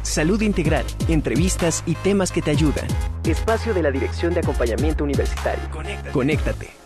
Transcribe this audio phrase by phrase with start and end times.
[0.00, 2.86] Salud integral, entrevistas y temas que te ayudan.
[3.24, 5.62] Espacio de la Dirección de Acompañamiento Universitario.
[6.14, 6.83] Conéctate.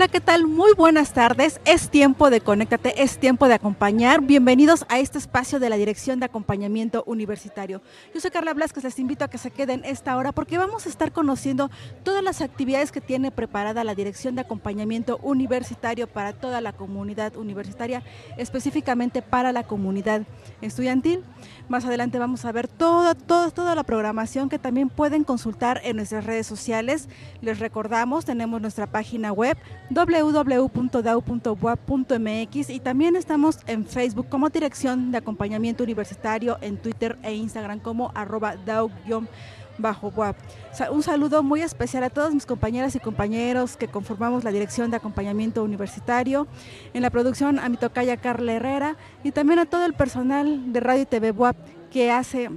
[0.00, 0.46] Hola, ¿qué tal?
[0.46, 1.60] Muy buenas tardes.
[1.66, 4.22] Es tiempo de conéctate, es tiempo de acompañar.
[4.22, 7.82] Bienvenidos a este espacio de la Dirección de Acompañamiento Universitario.
[8.14, 10.88] Yo soy Carla Blasquez, les invito a que se queden esta hora porque vamos a
[10.88, 11.70] estar conociendo
[12.02, 17.36] todas las actividades que tiene preparada la Dirección de Acompañamiento Universitario para toda la comunidad
[17.36, 18.02] universitaria,
[18.38, 20.22] específicamente para la comunidad
[20.62, 21.24] estudiantil.
[21.68, 25.96] Más adelante vamos a ver toda, toda, toda la programación que también pueden consultar en
[25.96, 27.10] nuestras redes sociales.
[27.42, 29.58] Les recordamos, tenemos nuestra página web
[29.90, 30.70] www.dau.boa.mx
[32.70, 38.12] y también estamos en Facebook como Dirección de Acompañamiento Universitario, en Twitter e Instagram como
[38.14, 38.54] arroba
[39.78, 40.36] bajo WAP.
[40.92, 44.98] Un saludo muy especial a todas mis compañeras y compañeros que conformamos la Dirección de
[44.98, 46.46] Acompañamiento Universitario,
[46.94, 50.80] en la producción a mi tocaya Carla Herrera y también a todo el personal de
[50.80, 51.56] Radio y TV WAP
[51.90, 52.50] que hace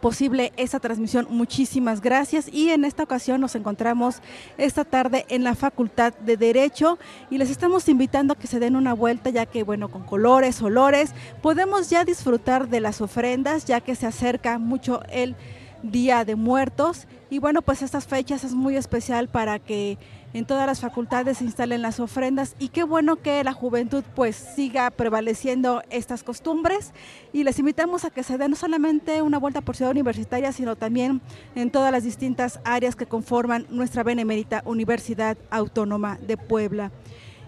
[0.00, 1.26] posible esta transmisión.
[1.30, 4.20] Muchísimas gracias y en esta ocasión nos encontramos
[4.58, 6.98] esta tarde en la Facultad de Derecho
[7.30, 10.60] y les estamos invitando a que se den una vuelta ya que bueno, con colores,
[10.62, 15.36] olores, podemos ya disfrutar de las ofrendas ya que se acerca mucho el
[15.82, 17.06] Día de Muertos.
[17.30, 19.98] Y bueno, pues estas fechas es muy especial para que
[20.32, 24.36] en todas las facultades se instalen las ofrendas y qué bueno que la juventud pues
[24.36, 26.92] siga prevaleciendo estas costumbres
[27.32, 30.76] y les invitamos a que se den no solamente una vuelta por Ciudad Universitaria, sino
[30.76, 31.20] también
[31.54, 36.92] en todas las distintas áreas que conforman nuestra benemérita Universidad Autónoma de Puebla.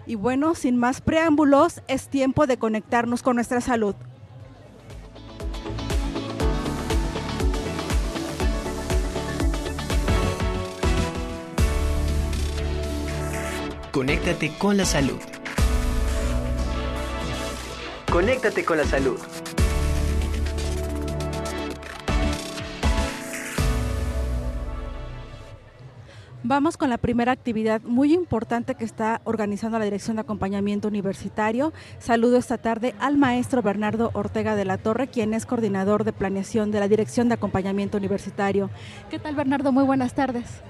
[0.05, 3.95] Y bueno, sin más preámbulos, es tiempo de conectarnos con nuestra salud.
[13.93, 15.19] Conéctate con la salud.
[18.11, 19.19] Conéctate con la salud.
[26.41, 31.71] Vamos con la primera actividad muy importante que está organizando la Dirección de Acompañamiento Universitario.
[31.99, 36.71] Saludo esta tarde al maestro Bernardo Ortega de la Torre, quien es coordinador de planeación
[36.71, 38.71] de la Dirección de Acompañamiento Universitario.
[39.11, 39.71] ¿Qué tal, Bernardo?
[39.71, 40.63] Muy buenas tardes.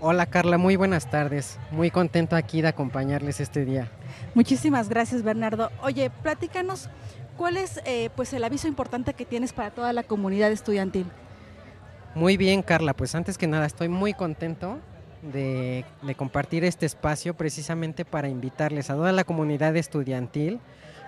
[0.00, 1.58] Hola Carla, muy buenas tardes.
[1.72, 3.90] Muy contento aquí de acompañarles este día.
[4.32, 5.72] Muchísimas gracias Bernardo.
[5.82, 6.88] Oye, platícanos
[7.36, 11.06] cuál es eh, pues el aviso importante que tienes para toda la comunidad estudiantil.
[12.14, 14.78] Muy bien Carla, pues antes que nada estoy muy contento
[15.22, 20.60] de, de compartir este espacio precisamente para invitarles a toda la comunidad estudiantil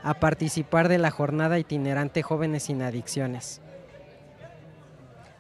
[0.03, 3.61] a participar de la jornada itinerante Jóvenes sin Adicciones.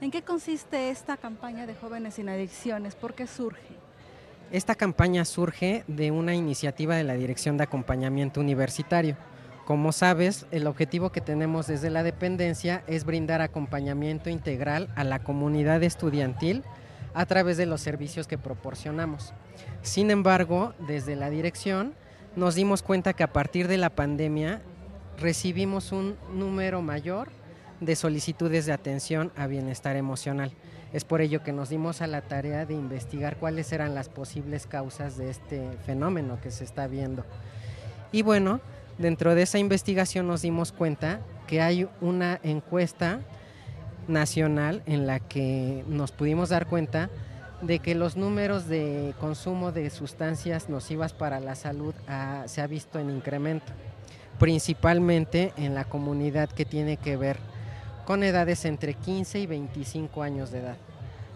[0.00, 2.94] ¿En qué consiste esta campaña de jóvenes sin adicciones?
[2.94, 3.74] ¿Por qué surge?
[4.50, 9.16] Esta campaña surge de una iniciativa de la Dirección de Acompañamiento Universitario.
[9.66, 15.18] Como sabes, el objetivo que tenemos desde la dependencia es brindar acompañamiento integral a la
[15.18, 16.64] comunidad estudiantil
[17.12, 19.34] a través de los servicios que proporcionamos.
[19.82, 21.92] Sin embargo, desde la dirección
[22.36, 24.62] nos dimos cuenta que a partir de la pandemia
[25.18, 27.28] recibimos un número mayor
[27.80, 30.52] de solicitudes de atención a bienestar emocional.
[30.92, 34.66] Es por ello que nos dimos a la tarea de investigar cuáles eran las posibles
[34.66, 37.24] causas de este fenómeno que se está viendo.
[38.12, 38.60] Y bueno,
[38.98, 43.20] dentro de esa investigación nos dimos cuenta que hay una encuesta
[44.08, 47.08] nacional en la que nos pudimos dar cuenta
[47.62, 52.66] de que los números de consumo de sustancias nocivas para la salud ah, se ha
[52.66, 53.72] visto en incremento,
[54.38, 57.38] principalmente en la comunidad que tiene que ver
[58.04, 60.76] con edades entre 15 y 25 años de edad.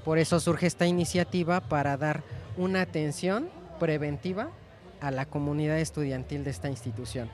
[0.05, 2.23] Por eso surge esta iniciativa para dar
[2.57, 3.49] una atención
[3.81, 4.51] preventiva
[5.01, 7.29] a la comunidad estudiantil de esta institución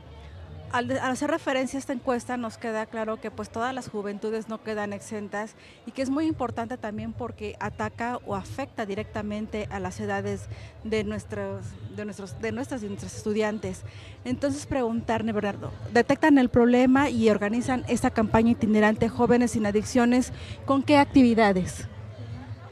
[0.73, 4.63] al, hacer referencia a esta encuesta nos queda claro que pues todas las juventudes no
[4.63, 5.55] quedan exentas
[5.87, 10.47] y que es muy importante también porque ataca o afecta directamente a las edades
[10.85, 11.67] de nuestros
[11.97, 13.83] de nuestros de nuestras, de nuestros estudiantes.
[14.25, 20.33] Entonces preguntarle, Bernardo, detectan el problema y organizan esta campaña itinerante Jóvenes sin Adicciones,
[20.67, 21.87] ¿con qué actividades?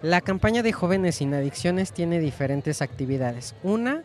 [0.02, 3.56] La campaña de Jóvenes sin Adicciones tiene diferentes actividades.
[3.64, 4.05] Una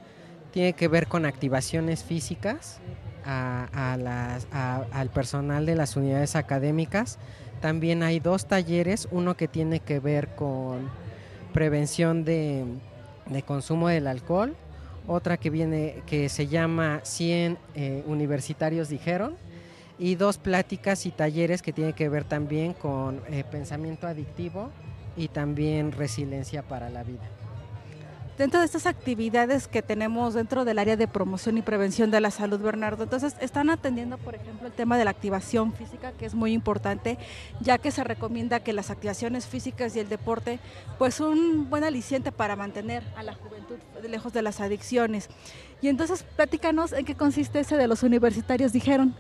[0.54, 2.80] tiene que ver con activaciones físicas,
[3.26, 7.18] al personal de las unidades académicas.
[7.60, 10.90] También hay dos talleres, uno que tiene que ver con
[11.54, 12.66] prevención de,
[13.46, 14.56] consumo del alcohol,
[15.08, 19.36] otra que viene que se llama 100 eh, universitarios dijeron
[19.98, 24.70] y dos pláticas y talleres que tienen que ver también con eh, pensamiento adictivo
[25.18, 27.43] y también resiliencia para la vida.
[28.38, 32.32] Dentro de estas actividades que tenemos dentro del área de promoción y prevención de la
[32.32, 36.34] salud, Bernardo, entonces están atendiendo, por ejemplo, el tema de la activación física, que es
[36.34, 37.20] muy importante,
[37.60, 40.60] ya que se recomienda que las activaciones físicas y el deporte,
[40.98, 43.78] pues un buen aliciente para mantener a la juventud
[44.10, 45.30] lejos de las adicciones.
[45.84, 49.16] Y entonces, platícanos en qué consiste ese de los universitarios, dijeron.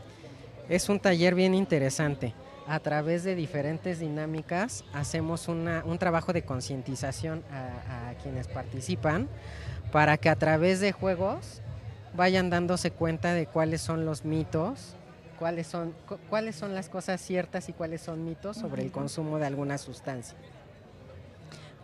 [0.69, 2.33] Es un taller bien interesante
[2.67, 9.27] a través de diferentes dinámicas hacemos un trabajo de concientización a, quienes participan
[9.91, 11.61] para que a través de juegos
[12.15, 14.95] vayan dándose cuenta de cuáles son los mitos,
[15.39, 15.93] cuáles son,
[16.29, 20.37] cuáles son las cosas ciertas y cuáles son mitos sobre el consumo de alguna sustancia.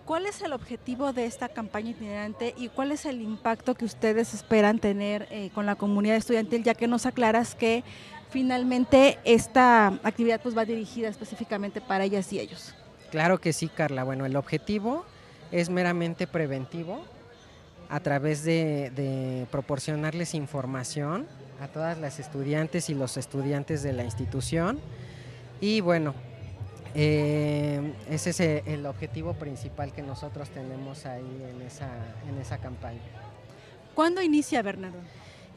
[0.06, 4.34] ¿Cuál es el objetivo de esta campaña itinerante y cuál es el impacto que ustedes
[4.34, 7.84] esperan tener eh, con la comunidad estudiantil, ya que nos aclaras que
[8.30, 12.74] finalmente esta actividad pues va dirigida específicamente para ellas y ellos.
[13.12, 14.04] Claro que sí, Carla.
[14.04, 15.06] Bueno, el objetivo
[15.52, 17.04] es meramente preventivo
[17.90, 21.26] a través de, proporcionarles información
[21.60, 24.80] a todas las estudiantes y los estudiantes de la institución.
[25.60, 26.14] Y bueno,
[26.94, 31.90] eh, ese es el objetivo principal que nosotros tenemos ahí en esa,
[32.30, 33.02] en esa campaña.
[33.96, 35.00] ¿Cuándo inicia, Bernardo?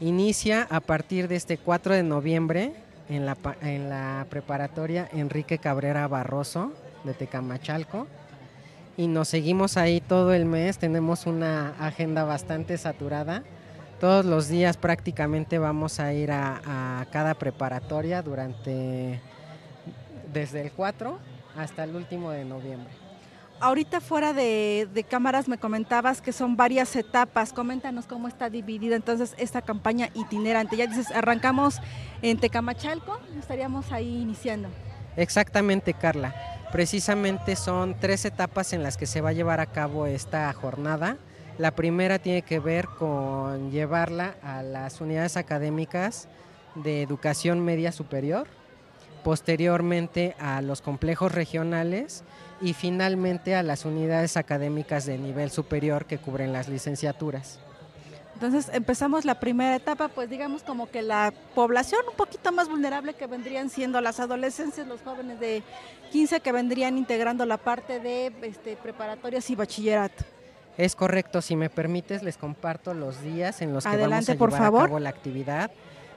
[0.00, 2.72] Inicia a partir de este 4 de noviembre
[3.08, 6.72] en la, preparatoria Enrique Cabrera Barroso
[7.04, 8.06] de Tecamachalco
[8.96, 10.78] y nos seguimos ahí todo el mes.
[10.78, 13.42] Tenemos una agenda bastante saturada.
[14.00, 19.20] Todos los días prácticamente vamos a ir a, a cada preparatoria durante
[20.32, 21.18] desde el 4
[21.56, 23.01] hasta el último de noviembre
[23.62, 27.52] ahorita fuera de, cámaras me comentabas que son varias etapas.
[27.52, 30.76] Coméntanos cómo está dividida entonces esta campaña itinerante.
[30.76, 31.80] Ya dices, arrancamos
[32.20, 34.68] en Tecamachalco, estaríamos ahí iniciando.
[35.16, 36.34] Exactamente, Carla.
[36.72, 41.16] Precisamente son tres etapas en las que se va a llevar a cabo esta jornada.
[41.58, 46.28] La primera tiene que ver con llevarla a las unidades académicas
[46.74, 48.48] de educación media superior,
[49.22, 52.24] posteriormente a los complejos regionales
[52.60, 57.58] y finalmente a las unidades académicas de nivel superior que cubren las licenciaturas.
[58.34, 63.14] Entonces empezamos la primera etapa, pues digamos como que la población un poquito más vulnerable
[63.14, 65.62] que vendrían siendo las adolescencias, los jóvenes de
[66.10, 70.24] 15 que vendrían integrando la parte de este, preparatorias y bachillerato.
[70.76, 74.54] Es correcto, si me permites les comparto los días en los que vamos a llevar
[74.54, 75.70] a cabo la actividad.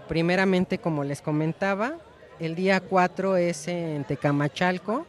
[0.08, 1.94] Primeramente, como les comentaba,
[2.40, 5.06] el día 4 es en Tecamachalco,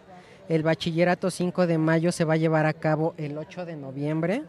[0.48, 4.42] el bachillerato 5 de mayo se va a llevar a cabo el 8 de noviembre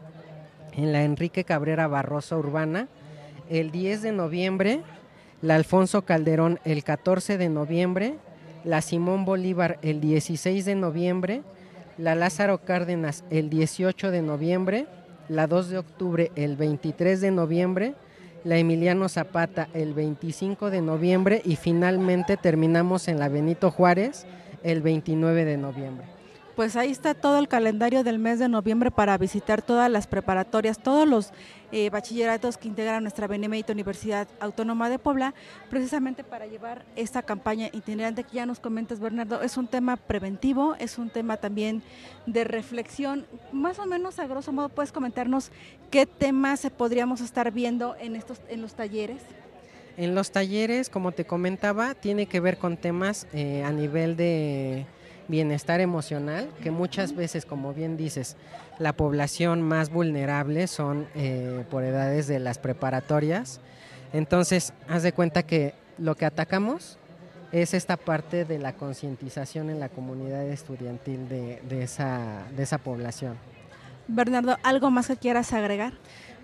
[0.74, 2.88] en la Enrique Cabrera Barroso Urbana.
[3.50, 4.82] El 10 de noviembre,
[5.42, 8.16] la Alfonso Calderón el 14 de noviembre,
[8.64, 11.42] la Simón Bolívar el 16 de noviembre,
[11.98, 14.86] la Lázaro Cárdenas el 18 de noviembre,
[15.30, 17.96] la 2 de octubre el 23 de noviembre,
[18.48, 24.26] la Emiliano Zapata el 25 de noviembre y finalmente terminamos en la Benito Juárez
[24.64, 26.17] el 29 de noviembre.
[26.58, 30.80] Pues ahí está todo el calendario del mes de noviembre para visitar todas las preparatorias,
[30.80, 31.32] todos los
[31.72, 35.36] eh, bachilleratos que integran nuestra Benemérita Universidad Autónoma de Puebla,
[35.70, 39.44] precisamente para llevar esta campaña itinerante que ya nos comentas, Bernardo.
[39.44, 41.84] Es un tema preventivo, es un tema también
[42.26, 43.28] de reflexión.
[43.52, 45.52] Más o menos, a grosso modo, puedes comentarnos
[45.92, 49.22] qué temas podríamos estar viendo en, estos, en los talleres.
[49.96, 54.88] En los talleres, como te comentaba, tiene que ver con temas eh, a nivel de
[55.28, 58.36] bienestar emocional, que muchas veces, como bien dices,
[58.80, 63.60] la población más vulnerable son eh, por edades de las preparatorias.
[64.14, 66.98] Entonces, haz de cuenta que lo que atacamos
[67.52, 73.38] es esta parte de la concientización en la comunidad estudiantil de, esa, de esa población.
[74.08, 75.94] Bernardo, ¿algo más que quieras agregar?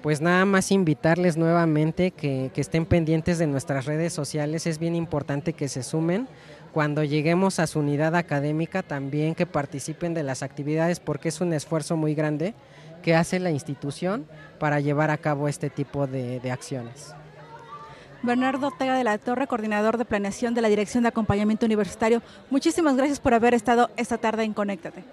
[0.04, 4.68] pues nada más invitarles nuevamente que, estén pendientes de nuestras redes sociales.
[4.68, 6.28] Es bien importante que se sumen.
[6.74, 11.54] Cuando lleguemos a su unidad académica también que participen de las actividades porque es un
[11.54, 12.56] esfuerzo muy grande
[13.04, 14.26] que hace la institución
[14.60, 17.14] para llevar a cabo este tipo de, acciones.
[18.24, 22.96] Bernardo Ortega de la Torre, coordinador de planeación de la Dirección de Acompañamiento Universitario, muchísimas
[22.96, 25.04] gracias por haber estado esta tarde en Conéctate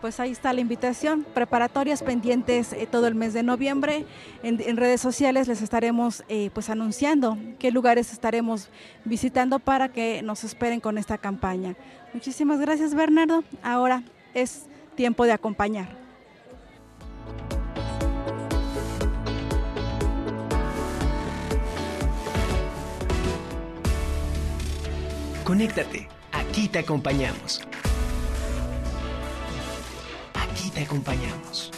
[0.00, 1.24] pues ahí está la invitación.
[1.34, 4.06] Preparatorias pendientes eh, todo el mes de noviembre.
[4.42, 8.68] En, redes sociales les estaremos eh, pues anunciando qué lugares estaremos
[9.04, 11.76] visitando para que nos esperen con esta campaña.
[12.12, 13.44] Muchísimas gracias Bernardo.
[13.62, 14.02] Ahora
[14.34, 15.88] es tiempo de acompañar.
[25.44, 27.62] Conéctate, aquí te acompañamos.
[30.74, 31.70] Te acompañamos.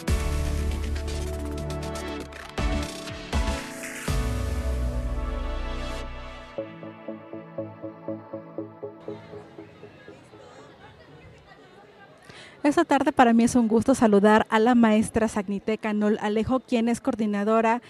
[12.63, 16.89] Esta tarde para mí es un gusto saludar a la maestra Sagniteca Nol Alejo, quien
[16.89, 17.81] es coordinadora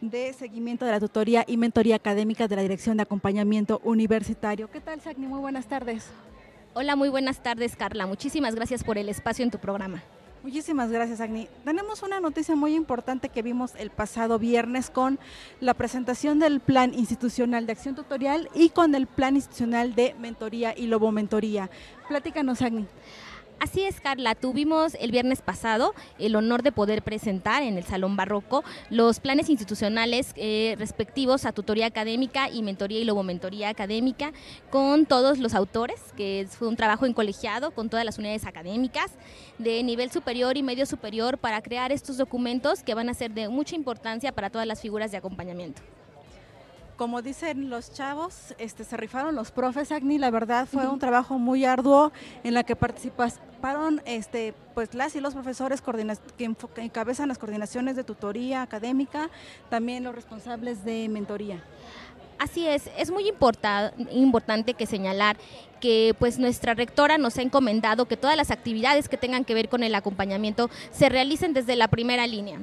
[0.00, 4.70] de seguimiento de la tutoría y mentoría académica de la Dirección de Acompañamiento Universitario.
[4.70, 5.26] ¿Qué tal, Sagni?
[5.26, 6.10] Muy buenas tardes.
[6.74, 8.06] Hola, muy buenas tardes, Carla.
[8.06, 10.00] Muchísimas gracias por el espacio en tu programa.
[10.42, 11.48] Muchísimas gracias, Agni.
[11.66, 15.18] Tenemos una noticia muy importante que vimos el pasado viernes con
[15.60, 20.72] la presentación del Plan Institucional de Acción Tutorial y con el Plan Institucional de Mentoría
[20.74, 21.68] y Lobo Mentoría.
[22.08, 22.86] Platícanos, Agni.
[23.60, 24.34] Así es, Carla.
[24.34, 29.50] Tuvimos el viernes pasado el honor de poder presentar en el Salón Barroco los planes
[29.50, 34.32] institucionales eh, respectivos a tutoría académica y mentoría y lobomentoría académica
[34.70, 39.10] con todos los autores, que fue un trabajo en colegiado con todas las unidades académicas
[39.58, 43.50] de nivel superior y medio superior para crear estos documentos que van a ser de
[43.50, 45.82] mucha importancia para todas las figuras de acompañamiento
[47.00, 51.38] como dicen los chavos, este, se rifaron los profes, Agni, la verdad fue un trabajo
[51.38, 52.12] muy arduo
[52.44, 55.82] en la que participaron este, pues, las y los profesores
[56.36, 59.30] que encabezan las coordinaciones de tutoría académica,
[59.70, 61.64] también los responsables de mentoría.
[62.38, 65.38] Así es, es muy importante que señalar
[65.80, 69.68] que pues nuestra rectora nos ha encomendado que todas las actividades que tengan que ver
[69.68, 72.58] con el acompañamiento se realicen desde la primera línea,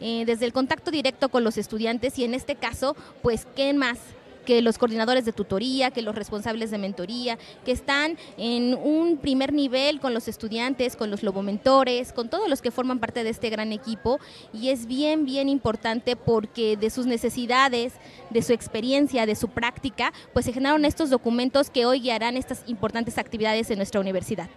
[0.00, 3.98] eh, desde el contacto directo con los estudiantes y en este caso, pues, ¿qué más?
[4.44, 9.52] que los coordinadores de tutoría, que los responsables de mentoría, que están en un primer
[9.52, 13.50] nivel con los estudiantes, con los lobomentores, con todos los que forman parte de este
[13.50, 14.18] gran equipo
[14.52, 17.92] y es bien, bien importante porque de sus necesidades,
[18.30, 22.64] de su experiencia, de su práctica, pues se generaron estos documentos que hoy guiarán estas
[22.66, 24.48] importantes actividades en nuestra universidad.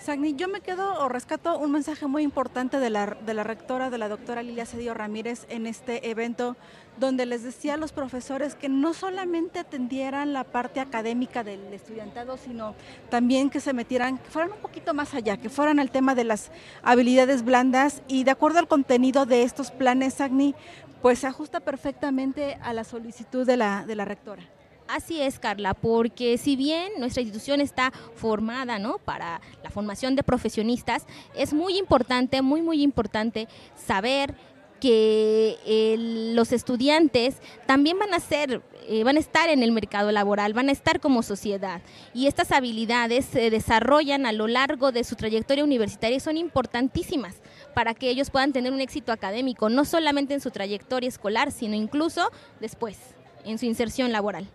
[0.00, 3.90] Sagni, yo me quedo o rescato un mensaje muy importante de la, de la rectora,
[3.90, 6.56] de la doctora Lilia Cedillo Ramírez, en este evento,
[6.98, 12.38] donde les decía a los profesores que no solamente atendieran la parte académica del estudiantado,
[12.38, 12.74] sino
[13.10, 16.24] también que se metieran, que fueran un poquito más allá, que fueran al tema de
[16.24, 16.50] las
[16.82, 20.54] habilidades blandas y de acuerdo al contenido de estos planes, Sagni,
[21.02, 24.42] pues se ajusta perfectamente a la solicitud de la, de la rectora.
[24.90, 28.98] Así es, Carla, porque si bien nuestra institución está formada ¿no?
[28.98, 31.06] para la formación de profesionistas,
[31.36, 34.34] es muy importante, muy, muy importante saber
[34.80, 40.54] que los estudiantes también van a ser, eh, van a estar en el mercado laboral,
[40.54, 41.82] van a estar como sociedad
[42.12, 47.36] y estas habilidades se desarrollan a lo largo de su trayectoria universitaria y son importantísimas
[47.74, 51.76] para que ellos puedan tener un éxito académico, no solamente en su trayectoria escolar, sino
[51.76, 52.28] incluso
[52.58, 52.98] después,
[53.44, 54.48] en su inserción laboral.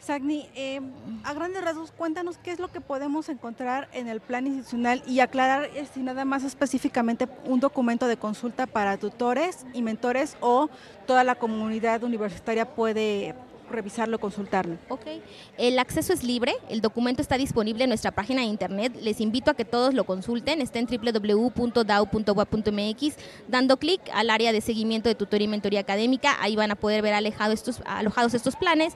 [0.00, 0.80] Sagni, eh,
[1.24, 5.20] a grandes rasgos, cuéntanos qué es lo que podemos encontrar en el plan institucional y
[5.20, 10.68] aclarar si nada más específicamente un documento de consulta para tutores y mentores o
[11.06, 13.34] toda la comunidad universitaria puede
[13.70, 14.76] revisarlo, consultarlo.
[14.88, 15.06] Ok,
[15.58, 19.50] el acceso es libre, el documento está disponible en nuestra página de internet, les invito
[19.50, 20.86] a que todos lo consulten, está en
[23.48, 27.02] dando clic al área de seguimiento de tutoría y mentoría académica, ahí van a poder
[27.02, 28.94] ver alojados estos planes.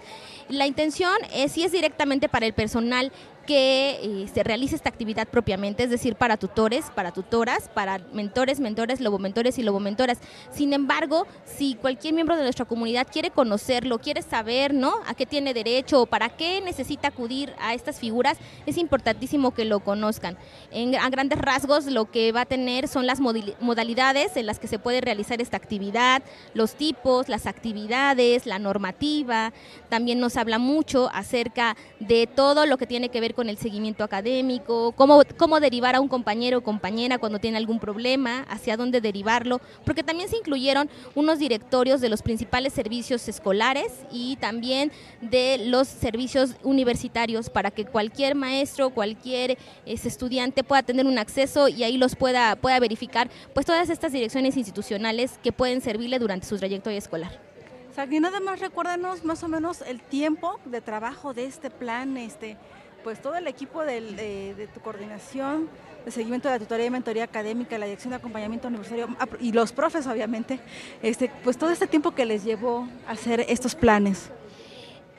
[0.49, 3.13] La intención es si es directamente para el personal
[3.47, 8.61] que eh, se realice esta actividad propiamente, es decir, para tutores, para tutoras, para mentores,
[8.61, 10.19] mentores, lobomentores y lobomentoras.
[10.51, 14.95] Sin embargo, si cualquier miembro de nuestra comunidad quiere conocerlo, quiere saber, ¿no?
[15.07, 19.65] A qué tiene derecho o para qué necesita acudir a estas figuras, es importantísimo que
[19.65, 20.37] lo conozcan.
[20.71, 24.69] En, a grandes rasgos, lo que va a tener son las modalidades en las que
[24.69, 26.23] se puede realizar esta actividad,
[26.55, 29.53] los tipos, las actividades, la normativa.
[29.89, 34.05] También nos habla mucho acerca de todo lo que tiene que ver con el seguimiento
[34.05, 39.01] académico, cómo, cómo derivar a un compañero o compañera cuando tiene algún problema, hacia dónde
[39.01, 45.59] derivarlo, porque también se incluyeron unos directorios de los principales servicios escolares y también de
[45.67, 51.97] los servicios universitarios para que cualquier maestro, cualquier estudiante pueda tener un acceso y ahí
[51.97, 56.99] los pueda, pueda verificar pues todas estas direcciones institucionales que pueden servirle durante su trayectoria
[56.99, 57.51] escolar.
[57.95, 62.57] Sagni, nada más recuérdanos más o menos el tiempo de trabajo de este plan, este,
[63.03, 65.69] pues todo el equipo de, tu coordinación,
[66.05, 69.73] de seguimiento de la tutoría y mentoría académica, la dirección de acompañamiento universitario y los
[69.73, 70.61] profes obviamente,
[71.03, 74.31] este, pues todo este tiempo que les llevó hacer estos planes.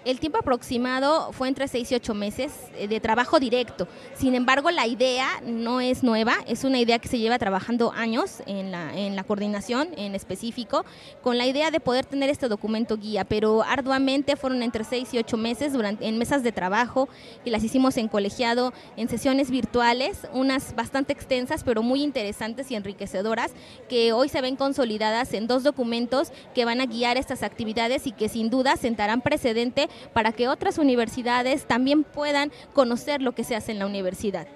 [0.03, 3.87] El tiempo aproximado fue entre 6 y 8 meses eh, de trabajo directo.
[4.15, 8.41] Sin embargo, la idea no es nueva, es una idea que se lleva trabajando años
[8.47, 10.85] en la, coordinación en específico,
[11.21, 15.19] con la idea de poder tener este documento guía, pero arduamente fueron entre 6 y
[15.19, 17.07] 8 meses durante, en mesas de trabajo
[17.43, 22.75] que las hicimos en colegiado, en sesiones virtuales, unas bastante extensas, pero muy interesantes y
[22.75, 23.51] enriquecedoras,
[23.87, 28.11] que hoy se ven consolidadas en dos documentos que van a guiar estas actividades y
[28.11, 33.55] que sin duda sentarán precedente para que otras universidades también puedan conocer lo que se
[33.55, 34.47] hace en la universidad.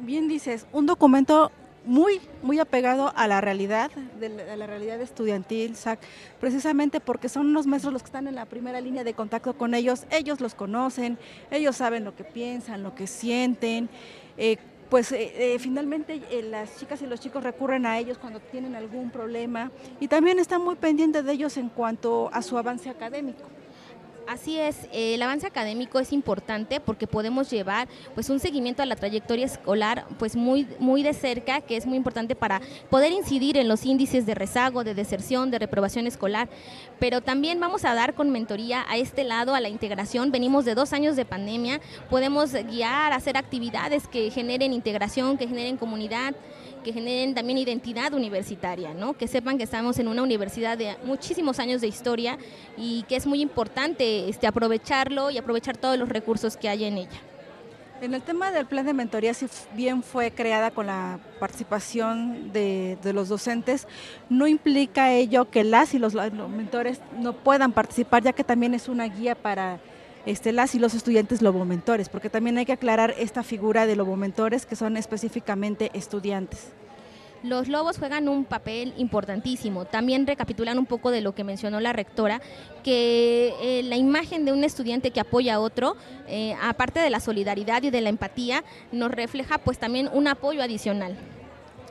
[0.00, 1.50] Bien dices, un documento
[1.86, 6.00] muy, muy apegado a la realidad, de la, realidad estudiantil, SAC,
[6.40, 9.72] precisamente porque son unos maestros los que están en la primera línea de contacto con
[9.72, 11.16] ellos, ellos los conocen,
[11.50, 13.88] ellos saben lo que piensan, lo que sienten.
[14.36, 14.58] Eh,
[14.90, 19.10] pues eh, eh, finalmente las chicas y los chicos recurren a ellos cuando tienen algún
[19.10, 23.42] problema y también están muy pendientes de ellos en cuanto a su avance académico.
[24.28, 28.96] Así es, el avance académico es importante porque podemos llevar pues un seguimiento a la
[28.96, 33.68] trayectoria escolar pues muy muy de cerca, que es muy importante para poder incidir en
[33.68, 36.48] los índices de rezago, de deserción, de reprobación escolar,
[36.98, 40.32] pero también vamos a dar con mentoría a este lado a la integración.
[40.32, 41.80] Venimos de dos años de pandemia,
[42.10, 46.34] podemos guiar, hacer actividades que generen integración, que generen comunidad
[46.86, 49.14] que generen también identidad universitaria, ¿no?
[49.14, 52.38] que sepan que estamos en una universidad de muchísimos años de historia
[52.76, 56.98] y que es muy importante este, aprovecharlo y aprovechar todos los recursos que hay en
[56.98, 57.20] ella.
[58.00, 62.96] En el tema del plan de mentoría, si bien fue creada con la participación de,
[63.12, 63.88] los docentes,
[64.28, 68.88] no implica ello que las y los, mentores no puedan participar, ya que también es
[68.88, 69.80] una guía para
[70.26, 74.66] este, las y los estudiantes lobomentores, porque también hay que aclarar esta figura de lobomentores
[74.66, 76.72] que son específicamente estudiantes.
[77.42, 79.84] Los lobos juegan un papel importantísimo.
[79.84, 82.40] También recapitulan un poco de lo que mencionó la rectora,
[82.82, 87.20] que eh, la imagen de un estudiante que apoya a otro, eh, aparte de la
[87.20, 91.16] solidaridad y de la empatía, nos refleja pues también un apoyo adicional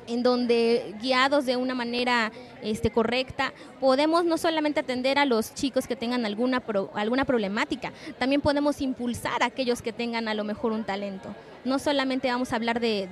[0.07, 2.31] en donde guiados de una manera
[2.61, 8.41] este, correcta, podemos no solamente atender a los chicos que tengan alguna, alguna problemática, también
[8.41, 11.35] podemos impulsar a aquellos que tengan a lo mejor un talento.
[11.63, 13.07] No solamente vamos a hablar de,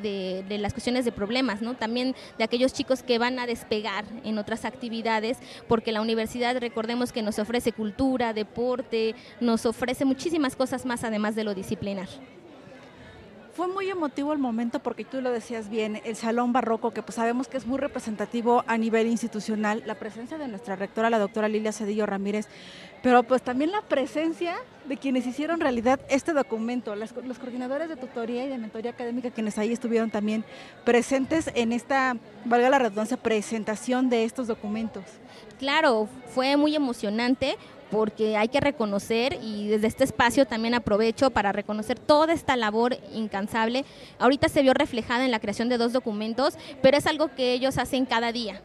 [0.47, 1.73] de, las cuestiones de problemas, ¿no?
[1.73, 7.11] también de aquellos chicos que van a despegar en otras actividades, porque la universidad, recordemos
[7.11, 12.07] que nos ofrece cultura, deporte, nos ofrece muchísimas cosas más además de lo disciplinar.
[13.53, 17.15] Fue muy emotivo el momento porque tú lo decías bien, el salón barroco, que pues
[17.15, 21.47] sabemos que es muy representativo a nivel institucional, la presencia de nuestra rectora, la doctora
[21.47, 22.47] Lilia Cedillo Ramírez,
[23.03, 28.43] pero pues también la presencia de quienes hicieron realidad este documento, los coordinadores de tutoría
[28.43, 30.43] y de mentoría académica, quienes ahí estuvieron también
[30.83, 35.03] presentes en esta, valga la redundancia, presentación de estos documentos.
[35.59, 37.57] Claro, fue muy emocionante
[37.93, 42.97] porque hay que reconocer y desde este espacio también aprovecho para reconocer toda esta labor
[43.13, 43.85] incansable.
[44.17, 47.77] Ahorita se vio reflejada en la creación de dos documentos, pero es algo que ellos
[47.77, 48.61] hacen cada día.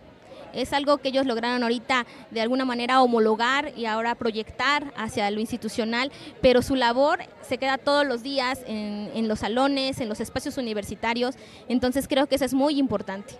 [0.55, 5.41] Es algo que ellos lograron ahorita de alguna manera homologar y ahora proyectar hacia lo
[5.41, 6.11] institucional,
[6.41, 11.35] pero su labor se queda todos los días en, los salones, en los espacios universitarios,
[11.69, 13.35] entonces creo que eso es muy importante.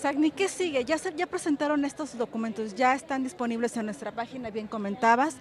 [0.00, 0.84] Sagni, ¿qué sigue?
[0.84, 5.36] Ya, presentaron estos documentos, ya están disponibles en nuestra página, bien comentabas.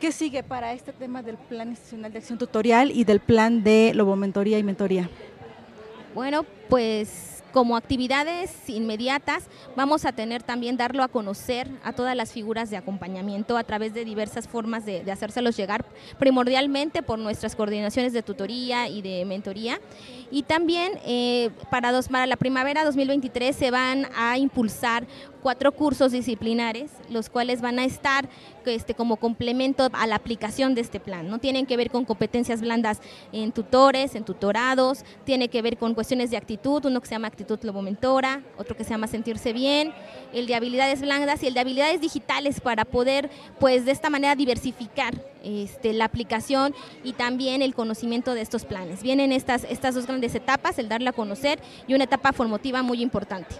[0.00, 3.92] ¿Qué sigue para este tema del Plan Institucional de Acción Tutorial y del Plan de
[3.94, 5.10] Lobomentoría y Mentoría?
[6.14, 9.44] Bueno, pues como actividades inmediatas
[9.74, 13.94] vamos a tener también darlo a conocer a todas las figuras de acompañamiento a través
[13.94, 15.84] de diversas formas de, hacérselos llegar,
[16.18, 19.80] primordialmente por nuestras coordinaciones de tutoría y de mentoría.
[20.30, 25.06] Y también eh, para, dos, para la primavera 2023 se van a impulsar
[25.42, 28.28] cuatro cursos disciplinares, los cuales van a estar
[28.66, 31.28] este, como complemento a la aplicación de este plan.
[31.28, 31.38] ¿no?
[31.38, 33.00] Tienen que ver con competencias blandas
[33.32, 37.28] en tutores, en tutorados, tiene que ver con cuestiones de actitud, uno que se llama
[37.28, 39.92] actitud lobomentora, otro que se llama sentirse bien,
[40.32, 44.36] el de habilidades blandas y el de habilidades digitales para poder, pues de esta manera,
[44.36, 45.14] diversificar
[45.48, 49.02] este, la aplicación y también el conocimiento de estos planes.
[49.02, 53.02] Vienen estas, estas dos grandes etapas, el darle a conocer y una etapa formativa muy
[53.02, 53.54] importante.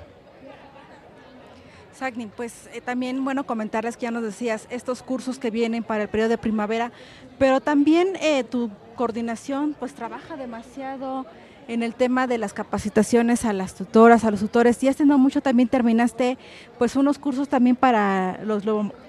[1.99, 6.05] Sagni, pues eh, también bueno comentarles que ya nos decías estos cursos que vienen para
[6.05, 6.93] el periodo de primavera,
[7.39, 11.27] pero también eh, tu coordinación pues trabaja demasiado
[11.69, 14.83] en el tema de las capacitaciones a las tutoras, a los tutores.
[14.83, 16.39] Y hace no mucho también terminaste
[16.79, 18.65] pues unos cursos también para los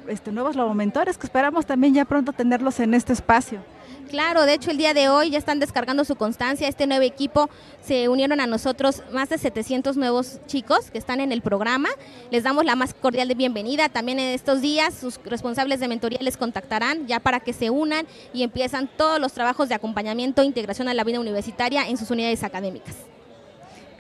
[0.07, 3.59] este, nuevos lobomentores que esperamos también ya pronto tenerlos en este espacio.
[4.09, 6.67] Claro, de hecho el día de hoy ya están descargando su constancia.
[6.67, 7.47] Este nuevo equipo
[7.79, 11.89] se unieron a nosotros más de 700 nuevos chicos que están en el programa.
[12.31, 13.87] Les damos la más cordial de bienvenida.
[13.87, 18.07] También en estos días sus responsables de mentoría les contactarán ya para que se unan
[18.33, 22.09] y empiezan todos los trabajos de acompañamiento e integración a la vida universitaria en sus
[22.09, 22.95] unidades académicas.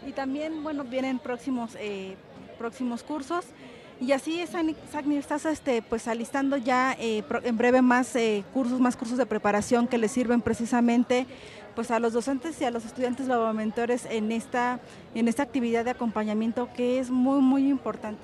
[0.07, 2.15] Y también, bueno, vienen próximos, eh,
[2.57, 3.45] próximos cursos.
[4.01, 8.95] Y así Sagni, estás este, pues alistando ya eh, en breve más eh, cursos, más
[8.95, 11.25] cursos de preparación que les sirven precisamente
[11.75, 14.79] pues a los docentes y a los estudiantes laboramentores en esta,
[15.15, 18.21] en esta actividad de acompañamiento que es muy, muy importante.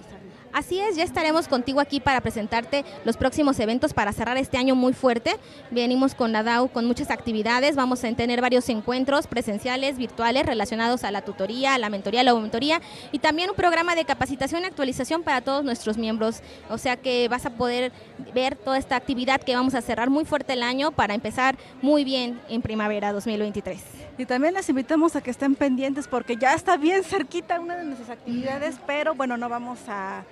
[0.55, 4.73] Así es, ya estaremos contigo aquí para presentarte los próximos eventos para cerrar este año
[4.73, 5.35] muy fuerte.
[5.69, 11.11] Venimos con la con muchas actividades, vamos a tener varios encuentros presenciales, virtuales, relacionados a
[11.11, 12.79] la tutoría, a la mentoría, a la mentoría
[13.11, 16.41] y también un programa de capacitación y actualización para todos nuestros miembros.
[16.69, 17.91] O sea que vas a poder
[18.33, 22.05] ver toda esta actividad que vamos a cerrar muy fuerte el año para empezar muy
[22.05, 23.81] bien en primavera 2023.
[24.17, 27.83] Y también les invitamos a que estén pendientes porque ya está bien cerquita una de
[27.83, 30.23] nuestras actividades, pero bueno, no vamos a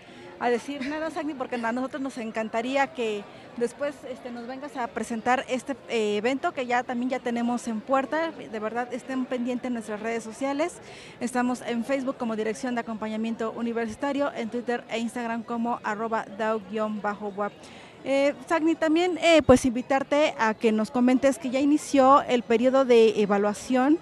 [0.43, 3.23] a decir nada, Sagni, porque a nosotros nos encantaría que
[3.55, 7.79] después este, nos vengas a presentar este eh, evento que ya también ya tenemos en
[7.79, 8.29] puerta.
[8.31, 10.73] De verdad, estén pendientes en nuestras redes sociales.
[11.21, 17.53] Estamos en Facebook como Dirección de Acompañamiento Universitario, en Twitter e Instagram como arroba DAO-WAP.
[18.03, 22.83] Eh, Sagni, también eh, pues invitarte a que nos comentes que ya inició el periodo
[22.83, 23.97] de evaluación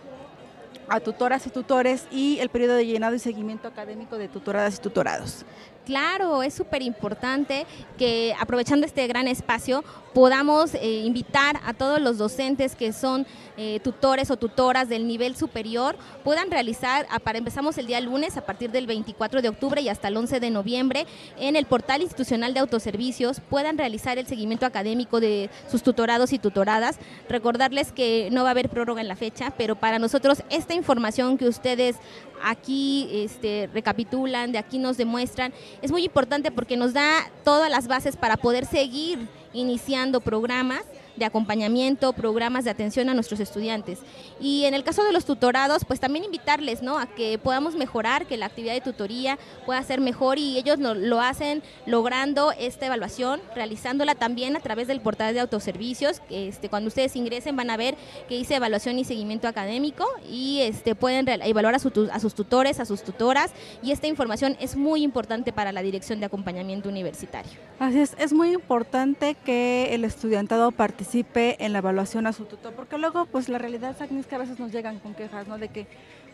[0.91, 4.81] a tutoras y tutores y el periodo de llenado y seguimiento académico de tutoradas y
[4.81, 5.45] tutorados.
[5.85, 7.65] Claro, es súper importante
[7.97, 13.25] que aprovechando este gran espacio podamos eh, invitar a todos los docentes que son
[13.57, 18.45] eh, tutores o tutoras del nivel superior, puedan realizar, para, empezamos el día lunes a
[18.45, 22.53] partir del 24 de octubre y hasta el 11 de noviembre, en el portal institucional
[22.53, 26.97] de autoservicios, puedan realizar el seguimiento académico de sus tutorados y tutoradas.
[27.27, 31.37] Recordarles que no va a haber prórroga en la fecha, pero para nosotros esta información
[31.37, 31.95] que ustedes
[32.43, 37.87] aquí este, recapitulan, de aquí nos demuestran, es muy importante porque nos da todas las
[37.87, 39.19] bases para poder seguir
[39.53, 40.81] iniciando programas
[41.15, 43.99] de acompañamiento, programas de atención a nuestros estudiantes.
[44.39, 46.97] Y en el caso de los tutorados, pues también invitarles ¿no?
[46.97, 51.21] a que podamos mejorar, que la actividad de tutoría pueda ser mejor y ellos lo,
[51.21, 56.21] hacen logrando esta evaluación, realizándola también a través del portal de autoservicios.
[56.29, 57.95] Este, cuando ustedes ingresen van a ver
[58.27, 62.85] que hice evaluación y seguimiento académico y este, pueden evaluar a, a sus tutores, a
[62.85, 63.51] sus tutoras
[63.83, 67.51] y esta información es muy importante para la dirección de acompañamiento universitario.
[67.79, 72.45] Así es, es muy importante que el estudiantado participe participe en la evaluación a su
[72.45, 75.57] tutor, porque luego pues la realidad es que a veces nos llegan con quejas, ¿no?
[75.57, 75.85] De que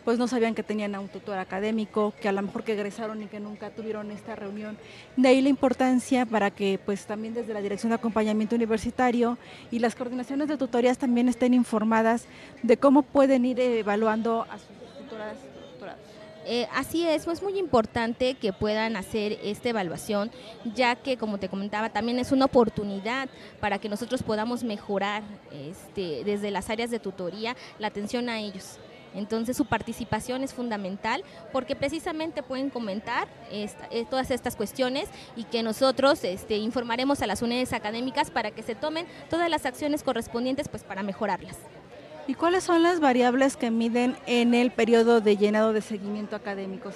[0.04, 3.20] pues no sabían que tenían a un tutor académico, que a lo mejor que egresaron
[3.20, 4.78] y que nunca tuvieron esta reunión.
[5.16, 9.36] De ahí la importancia para que pues también desde la Dirección de Acompañamiento Universitario
[9.72, 12.26] y las coordinaciones de tutorías también estén informadas
[12.62, 15.38] de cómo pueden ir evaluando a sus tutoras
[16.48, 20.30] eh, así es, es muy importante que puedan hacer esta evaluación,
[20.74, 23.28] ya que, como te comentaba, también es una oportunidad
[23.60, 28.78] para que nosotros podamos mejorar este, desde las áreas de tutoría la atención a ellos.
[29.14, 33.68] Entonces su participación es fundamental porque precisamente pueden comentar eh,
[34.08, 38.74] todas estas cuestiones y que nosotros este, informaremos a las unidades académicas para que se
[38.74, 41.56] tomen todas las acciones correspondientes pues, para mejorarlas.
[42.28, 46.90] ¿Y cuáles son las variables que miden en el periodo de llenado de seguimiento académico?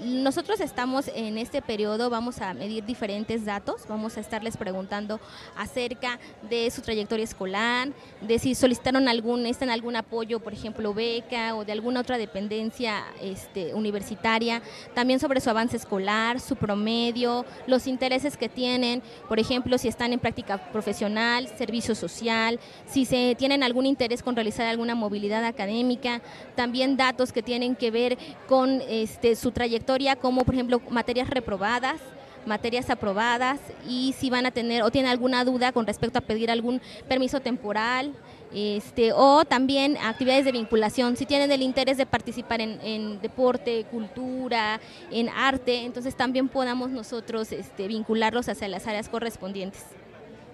[0.00, 5.20] Nosotros estamos en este periodo, vamos a medir diferentes datos, vamos a estarles preguntando
[5.56, 7.88] acerca de su trayectoria escolar,
[8.20, 13.04] de si solicitaron algún, están algún apoyo, por ejemplo, beca o de alguna otra dependencia
[13.20, 14.62] este, universitaria,
[14.94, 20.12] también sobre su avance escolar, su promedio, los intereses que tienen, por ejemplo, si están
[20.12, 26.22] en práctica profesional, servicio social, si se tienen algún interés con realizar alguna movilidad académica,
[26.54, 29.87] también datos que tienen que ver con este, su trayectoria
[30.20, 31.96] como por ejemplo materias reprobadas,
[32.44, 36.50] materias aprobadas y si van a tener o tienen alguna duda con respecto a pedir
[36.50, 38.12] algún permiso temporal.
[38.52, 44.80] Este, o también actividades de vinculación, si tienen el interés de participar en, deporte, cultura,
[45.10, 49.84] en arte, entonces también podamos nosotros este, vincularlos hacia las áreas correspondientes.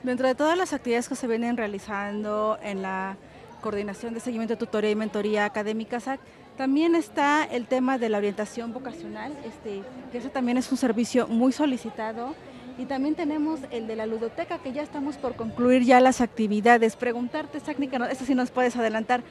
[0.02, 3.16] Dentro de todas las actividades que se vienen realizando en la
[3.60, 6.20] coordinación de seguimiento, tutoría y mentoría académica SAC,
[6.56, 11.26] también está el tema de la orientación vocacional, este, que eso también es un servicio
[11.26, 12.34] muy solicitado.
[12.76, 16.96] Y también tenemos el de la ludoteca, que ya estamos por concluir ya las actividades.
[16.96, 19.22] Preguntarte, técnica, no, sí nos puedes adelantar.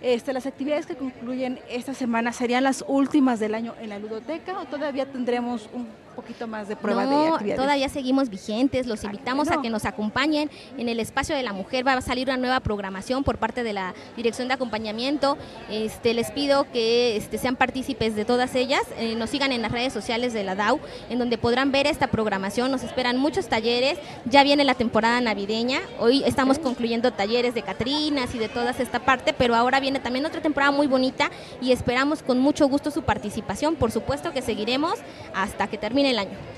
[0.00, 4.60] Este, las actividades que concluyen esta semana serían las últimas del año en la ludoteca
[4.60, 5.86] o todavía tendremos un
[6.18, 7.62] poquito más de prueba de actividades.
[7.62, 10.50] Todavía seguimos vigentes, los invitamos a que nos acompañen.
[10.76, 13.72] En el espacio de la mujer va a salir una nueva programación por parte de
[13.72, 15.38] la Dirección de Acompañamiento.
[15.70, 19.70] Este, les pido que este, sean partícipes de todas ellas, eh, nos sigan en las
[19.70, 22.72] redes sociales de la DAO, en donde podrán ver esta programación.
[22.72, 28.34] Nos esperan muchos talleres, ya viene la temporada navideña, hoy estamos concluyendo talleres de Catrinas
[28.34, 32.24] y de toda esta parte, pero ahora viene también otra temporada muy bonita y esperamos
[32.24, 33.76] con mucho gusto su participación.
[33.76, 34.94] Por supuesto que seguiremos
[35.32, 36.48] hasta que termine el año.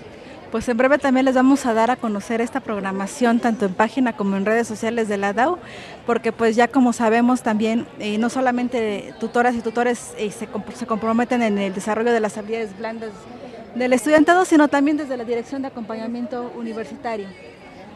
[0.50, 4.16] Pues en breve también les vamos a dar a conocer esta programación tanto en página
[4.16, 5.58] como en redes sociales de la DAO,
[6.06, 10.86] porque pues ya como sabemos también eh, no solamente tutoras y tutores eh, se, se
[10.86, 13.10] comprometen en el desarrollo de las habilidades blandas
[13.76, 17.28] del estudiantado, sino también desde la Dirección de Acompañamiento Universitario.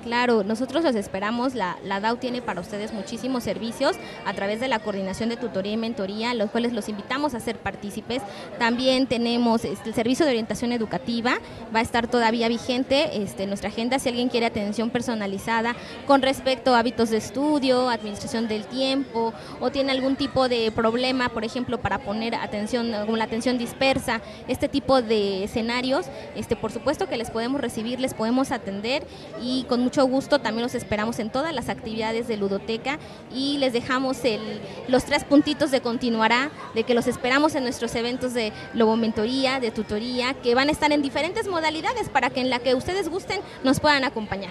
[0.04, 1.54] Claro, nosotros los esperamos.
[1.54, 5.76] La, DAO tiene para ustedes muchísimos servicios a través de la coordinación de tutoría y
[5.78, 8.20] mentoría, los cuales los invitamos a ser partícipes.
[8.58, 11.38] También tenemos este, el servicio de orientación educativa,
[11.74, 15.74] va a estar todavía vigente este, nuestra agenda si alguien quiere atención personalizada
[16.06, 21.30] con respecto a hábitos de estudio, administración del tiempo o tiene algún tipo de problema,
[21.30, 26.04] por ejemplo, para poner atención, como la atención dispersa, este tipo de escenarios,
[26.36, 29.06] este, por supuesto que les podemos recibir, les podemos atender
[29.40, 32.98] y con mucho mucho gusto también los esperamos en todas las actividades de Ludoteca
[33.32, 34.40] y les dejamos el,
[34.88, 39.70] los tres puntitos de continuará, de que los esperamos en nuestros eventos de lobomentoría, de
[39.70, 43.40] tutoría, que van a estar en diferentes modalidades para que en la que ustedes gusten
[43.62, 44.50] nos puedan acompañar.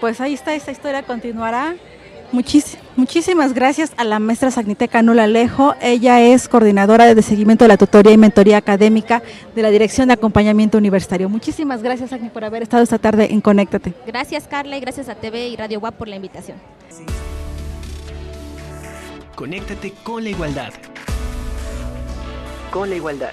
[0.00, 1.74] Pues ahí está, esta historia continuará
[2.32, 5.74] muchísimas gracias a la maestra Sagniteca Nula Alejo.
[5.80, 9.22] Ella es coordinadora de seguimiento de la tutoría y mentoría académica
[9.54, 11.28] de la Dirección de Acompañamiento Universitario.
[11.28, 13.94] Muchísimas gracias, Agni, por haber estado esta tarde en Conéctate.
[14.06, 16.58] Gracias, Carla, y gracias a TV y Radio WAP por la invitación.
[19.34, 20.72] Conéctate con la igualdad.
[22.70, 23.32] Con la igualdad.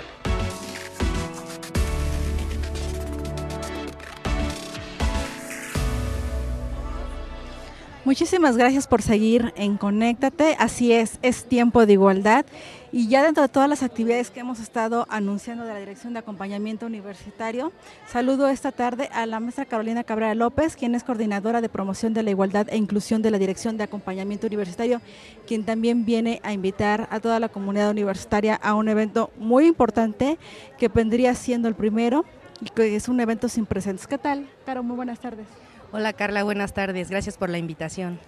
[8.06, 10.56] Muchísimas gracias por seguir en Conéctate.
[10.60, 12.46] Así es, es tiempo de igualdad.
[12.92, 16.20] Y ya dentro de todas las actividades que hemos estado anunciando de la Dirección de
[16.20, 17.72] Acompañamiento Universitario,
[18.08, 22.22] saludo esta tarde a la maestra Carolina Cabrera López, quien es coordinadora de promoción de
[22.22, 25.02] la igualdad e inclusión de la Dirección de Acompañamiento Universitario,
[25.48, 30.38] quien también viene a invitar a toda la comunidad universitaria a un evento muy importante
[30.78, 32.24] que vendría siendo el primero
[32.62, 34.06] y que es un evento sin presentes.
[34.06, 34.84] ¿Qué tal, Caro?
[34.84, 35.48] Muy buenas tardes.
[35.92, 37.10] Hola Carla, buenas tardes.
[37.10, 38.20] Gracias por la invitación.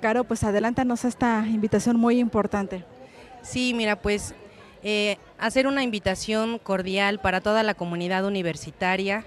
[0.00, 2.84] Caro, pues adelántanos esta invitación muy importante.
[3.42, 4.34] Sí, mira, pues
[4.82, 9.24] eh, hacer una invitación cordial para toda la comunidad universitaria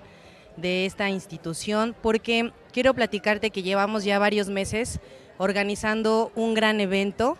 [0.55, 4.99] de esta institución, porque quiero platicarte que llevamos ya varios meses
[5.37, 7.37] organizando un gran evento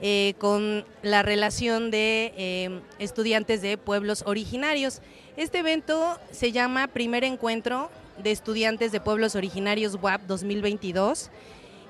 [0.00, 5.02] eh, con la relación de eh, estudiantes de pueblos originarios.
[5.36, 7.90] Este evento se llama Primer Encuentro
[8.22, 11.30] de Estudiantes de Pueblos Originarios WAP 2022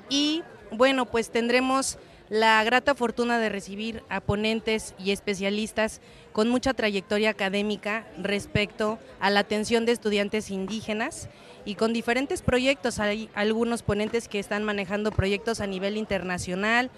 [0.09, 6.01] y bueno, pues tendremos la grata fortuna de recibir a ponentes y especialistas
[6.33, 11.29] con mucha trayectoria académica respecto a la atención de estudiantes indígenas
[11.65, 12.99] y con diferentes proyectos.
[12.99, 16.91] Hay algunos ponentes que están manejando proyectos a nivel internacional,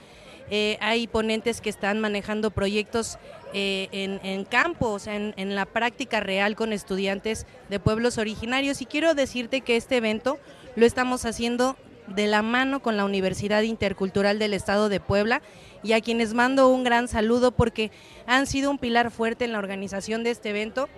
[0.50, 3.18] eh, hay ponentes que están manejando proyectos
[3.54, 8.82] eh, en, campo, o sea, en, la práctica real con estudiantes de pueblos originarios.
[8.82, 10.38] Y quiero decirte que este evento
[10.74, 11.76] lo estamos haciendo
[12.08, 15.40] de la mano con la Universidad Intercultural del Estado de Puebla
[15.84, 17.92] y a quienes mando un gran saludo porque
[18.26, 20.88] han sido un pilar fuerte en la organización de este evento,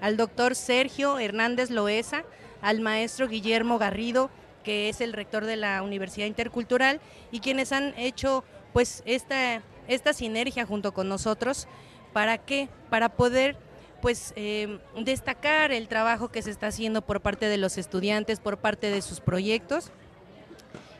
[0.00, 2.24] al doctor Sergio Hernández Loesa,
[2.62, 4.30] al maestro Guillermo Garrido,
[4.62, 10.12] que es el rector de la Universidad Intercultural, y quienes han hecho pues esta, esta
[10.12, 11.66] sinergia junto con nosotros,
[12.12, 12.68] ¿para qué?
[12.88, 13.56] Para poder
[14.00, 18.58] pues eh, destacar el trabajo que se está haciendo por parte de los estudiantes, por
[18.58, 19.90] parte de sus proyectos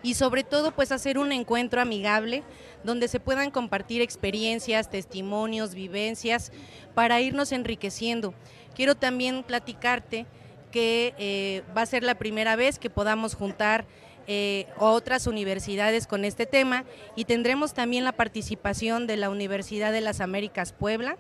[0.02, 2.42] y sobre todo pues hacer un encuentro amigable
[2.84, 6.52] donde se puedan compartir experiencias, testimonios, vivencias
[6.94, 8.34] para irnos enriqueciendo.
[8.74, 10.26] Quiero también platicarte
[10.70, 13.84] que eh, va a ser la primera vez que podamos juntar
[14.32, 16.84] eh, otras universidades con este tema
[17.16, 21.16] y tendremos también la participación de la Universidad de las Américas Puebla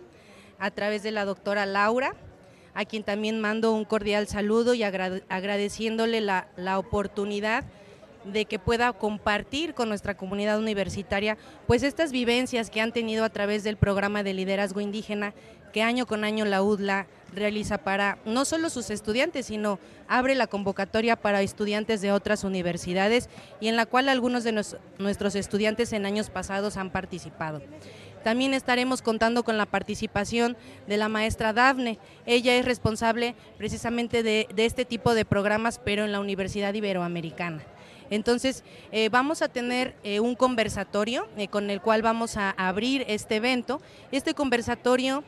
[0.60, 2.14] a través de la doctora Laura,
[2.72, 7.64] a quien también mando un cordial saludo y agradeciéndole la, la oportunidad
[8.22, 13.30] de que pueda compartir con nuestra comunidad universitaria pues estas vivencias que han tenido a
[13.30, 15.34] través del programa de liderazgo indígena
[15.72, 19.78] que año con año la UDLA realiza para no solo sus estudiantes, sino
[20.08, 23.28] abre la convocatoria para estudiantes de otras universidades
[23.60, 24.64] y en la cual algunos de
[24.98, 27.62] nuestros estudiantes en años pasados han participado.
[28.22, 30.56] También estaremos contando con la participación
[30.86, 31.98] de la maestra Dafne.
[32.26, 37.62] Ella es responsable precisamente de, este tipo de programas, pero en la Universidad Iberoamericana.
[38.10, 43.04] Entonces, eh, vamos a tener eh, un conversatorio eh, con el cual vamos a abrir
[43.08, 43.80] este evento.
[44.10, 45.22] Este conversatorio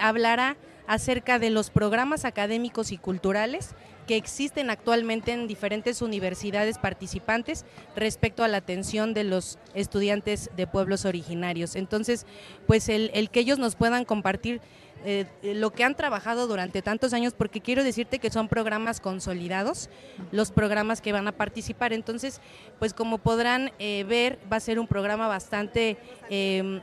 [0.00, 3.74] hablará acerca de los programas académicos y culturales
[4.06, 7.64] que existen actualmente en diferentes universidades participantes
[7.94, 11.76] respecto a la atención de los estudiantes de pueblos originarios.
[11.76, 12.26] Entonces,
[12.66, 14.60] pues el, que ellos nos puedan compartir
[15.04, 19.88] eh, lo que han trabajado durante tantos años, porque quiero decirte que son programas consolidados,
[20.30, 21.92] los programas que van a participar.
[21.92, 22.40] Entonces,
[22.78, 25.96] pues como podrán eh, ver, va a ser un programa bastante
[26.28, 26.80] em,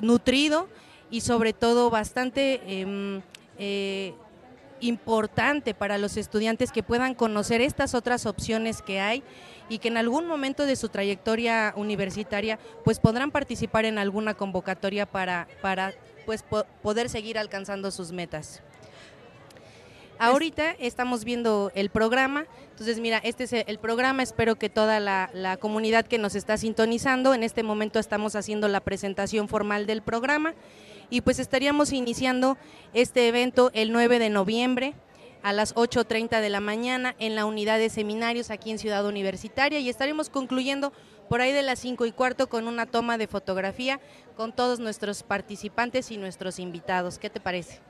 [0.00, 0.68] nutrido
[1.10, 3.22] y sobre todo bastante em,
[3.58, 4.14] eh,
[4.80, 9.22] importante para los estudiantes que puedan conocer estas otras opciones que hay
[9.68, 15.06] y que en algún momento de su trayectoria universitaria pues podrán participar en alguna convocatoria
[15.06, 15.92] para, para
[16.26, 16.44] pues
[16.82, 18.62] poder seguir alcanzando sus metas.
[20.18, 25.30] Ahorita estamos viendo el programa, entonces mira, este es el programa, espero que toda la,
[25.32, 30.02] la, comunidad que nos está sintonizando, en este momento estamos haciendo la presentación formal del
[30.02, 30.52] programa
[31.10, 32.56] y pues estaríamos iniciando
[32.94, 34.94] este evento el 9 de noviembre
[35.42, 39.80] a las 8.30 de la mañana en la unidad de seminarios aquí en Ciudad Universitaria
[39.80, 40.92] y estaremos concluyendo
[41.28, 44.00] por ahí de las 5 y cuarto con una toma de fotografía
[44.36, 47.18] con todos nuestros participantes y nuestros invitados.
[47.18, 47.80] ¿Qué te parece?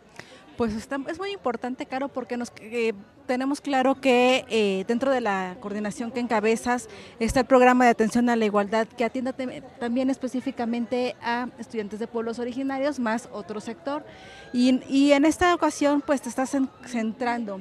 [0.61, 2.93] Pues es muy importante, Caro, porque nos eh,
[3.27, 8.29] tenemos claro que eh, dentro de la coordinación que encabezas está el programa de atención
[8.29, 9.33] a la igualdad que atiende
[9.79, 14.05] también específicamente a estudiantes de pueblos originarios más otro sector.
[14.53, 17.59] Y, en esta ocasión pues te estás centrando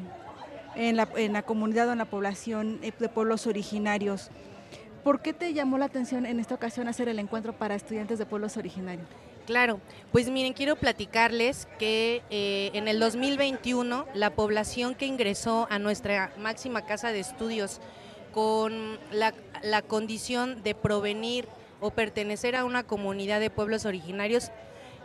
[0.76, 4.30] en la, en la comunidad o en la población eh, de pueblos originarios.
[5.06, 8.26] ¿Por qué te llamó la atención en esta ocasión hacer el encuentro para estudiantes de
[8.26, 9.08] pueblos originarios?
[9.50, 9.82] Claro,
[10.12, 16.32] pues miren, quiero platicarles que eh, en el 2021 la población que ingresó a nuestra
[16.38, 17.82] máxima casa de estudios
[18.32, 19.34] con la,
[19.82, 21.48] condición de provenir
[21.80, 24.52] o pertenecer a una comunidad de pueblos originarios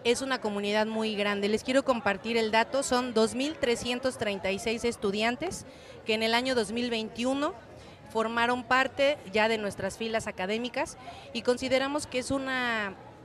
[0.05, 1.49] es una comunidad muy grande.
[1.49, 5.65] Les quiero compartir el dato, son 2.336 estudiantes
[6.05, 7.55] que en el año 2021
[8.13, 10.99] formaron parte ya de nuestras filas académicas
[11.33, 12.31] y consideramos que es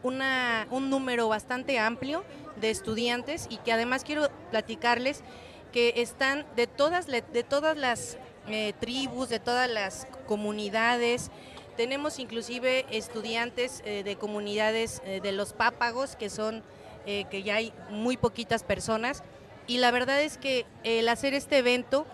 [0.04, 2.24] una un número bastante amplio
[2.60, 5.24] de estudiantes y que además quiero platicarles
[5.72, 11.30] que están de todas, de todas las eh, tribus, de todas las comunidades.
[11.78, 16.64] Tenemos inclusive estudiantes eh, de comunidades eh, de los pápagos, que son,
[17.06, 19.24] que ya hay muy poquitas personas.
[19.66, 22.06] Y la verdad es que el hacer este evento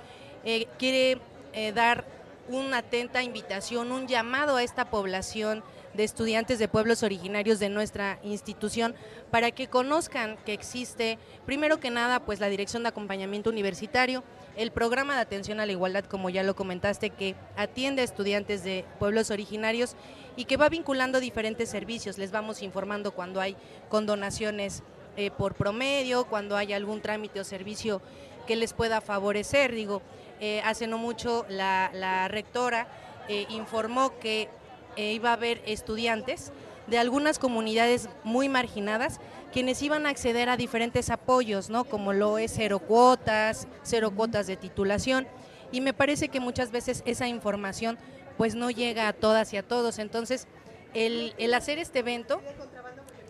[0.77, 1.19] quiere
[1.73, 2.05] dar
[2.47, 5.65] una atenta invitación, un llamado a esta población
[5.95, 8.95] de estudiantes de pueblos originarios de nuestra institución
[9.31, 14.23] para que conozcan que existe, primero que nada, pues la Dirección de Acompañamiento Universitario,
[14.57, 18.63] el programa de atención a la igualdad, como ya lo comentaste, que atiende a estudiantes
[18.63, 19.95] de pueblos originarios
[20.35, 22.17] y que va vinculando diferentes servicios.
[22.17, 23.55] Les vamos informando cuando hay
[23.89, 24.83] condonaciones
[25.17, 28.01] eh, por promedio, cuando hay algún trámite o servicio
[28.45, 29.73] que les pueda favorecer.
[29.73, 30.01] Digo,
[30.39, 32.87] eh, hace no mucho la, rectora
[33.29, 34.49] eh, informó que
[34.95, 36.51] eh, iba a haber estudiantes
[36.87, 39.19] de algunas comunidades muy marginadas
[39.51, 41.85] quienes iban a acceder a diferentes apoyos, ¿no?
[41.85, 45.27] Como lo es cero cuotas, cero cuotas de titulación.
[45.71, 47.97] Y me parece que muchas veces esa información
[48.37, 49.97] pues no llega a todas y a todos.
[49.97, 50.47] Entonces,
[50.93, 52.41] el, el hacer este evento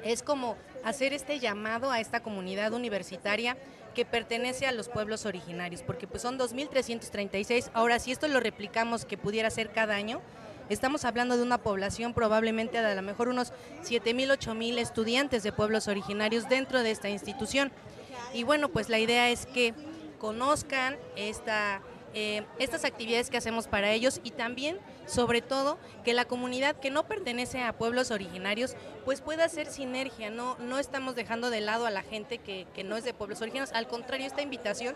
[0.03, 3.57] es como hacer este llamado a esta comunidad universitaria
[3.93, 7.69] que pertenece a los pueblos originarios, porque pues son 2.336.
[7.73, 10.21] Ahora, si esto lo replicamos que pudiera ser cada año,
[10.67, 15.51] Estamos hablando de una población probablemente de a lo mejor unos 7.000, 8.000 estudiantes de
[15.51, 17.71] pueblos originarios dentro de esta institución.
[18.33, 19.75] Y bueno, pues la idea es que
[20.17, 26.77] conozcan eh, estas actividades que hacemos para ellos y también, sobre todo, que la comunidad
[26.77, 28.75] que no pertenece a pueblos originarios,
[29.05, 30.31] pues pueda hacer sinergia.
[30.31, 33.75] No, no estamos dejando de lado a la gente que no es de pueblos originarios.
[33.75, 34.95] Al contrario, esta invitación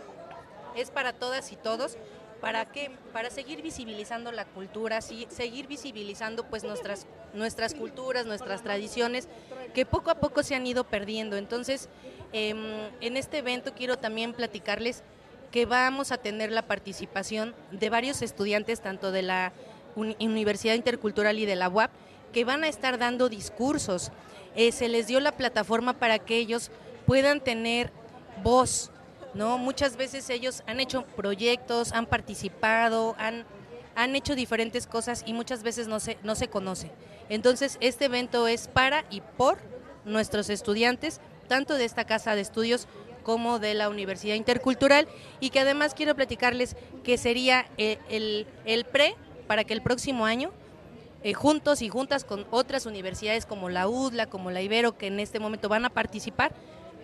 [0.75, 1.97] es para todas y todos
[2.41, 2.91] ¿Para qué?
[3.11, 9.27] Para seguir visibilizando la cultura, sí, seguir visibilizando pues nuestras, nuestras culturas, nuestras tradiciones,
[9.73, 11.35] que poco a poco se han ido perdiendo.
[11.35, 11.89] Entonces,
[12.31, 12.57] em,
[13.01, 15.03] en este evento quiero también platicarles
[15.51, 19.51] que vamos a tener la participación de varios estudiantes, tanto de la
[19.95, 21.91] Universidad Intercultural y de la UAP,
[22.31, 24.11] que van a estar dando discursos.
[24.55, 26.71] Eh, se les dio la plataforma para que ellos
[27.05, 27.91] puedan tener
[28.43, 28.91] voz,
[29.33, 29.57] ¿no?
[29.57, 33.45] Muchas veces ellos han hecho proyectos, han participado, han,
[33.95, 36.91] han hecho diferentes cosas y muchas veces no se, no se conoce.
[37.29, 39.59] Entonces, este evento es para y por
[40.05, 42.87] nuestros estudiantes, tanto de esta casa de estudios
[43.23, 45.07] como de la Universidad Intercultural
[45.39, 47.99] y que además quiero platicarles que sería eh,
[48.65, 49.15] el, pre
[49.47, 50.51] para que el próximo año
[51.23, 55.19] eh, juntos y juntas con otras universidades como la UDLA, como la Ibero, que en
[55.19, 56.53] este momento van a participar,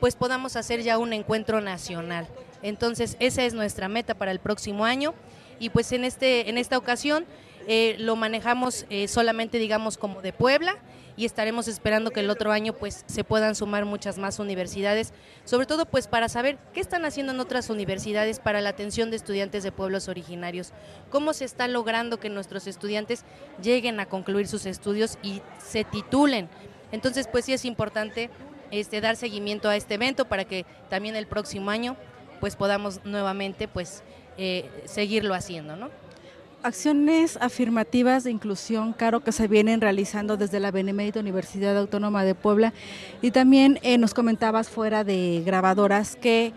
[0.06, 2.28] pues podamos hacer ya un encuentro nacional.
[2.62, 5.16] Entonces, esa es nuestra meta para el próximo año
[5.58, 7.26] y pues en, este, en esta ocasión
[7.68, 10.78] eh, lo manejamos solamente, digamos, como de Puebla
[11.18, 15.12] y estaremos esperando que el otro año pues se puedan sumar muchas más universidades,
[15.44, 19.16] sobre todo pues para saber qué están haciendo en otras universidades para la atención de
[19.16, 20.72] estudiantes de pueblos originarios,
[21.10, 23.24] cómo se está logrando que nuestros estudiantes
[23.60, 26.48] lleguen a concluir sus estudios y se titulen.
[26.92, 28.30] Entonces pues sí es importante
[28.76, 31.96] este dar seguimiento a este evento para que también el próximo año
[32.40, 34.04] pues podamos nuevamente pues
[34.38, 35.90] eh, seguirlo haciendo, ¿no?
[36.66, 42.34] acciones afirmativas de inclusión, Caro, que se vienen realizando desde la Benemérita Universidad Autónoma de
[42.34, 42.74] Puebla.
[43.22, 46.54] Y también eh, nos comentabas fuera de grabadoras que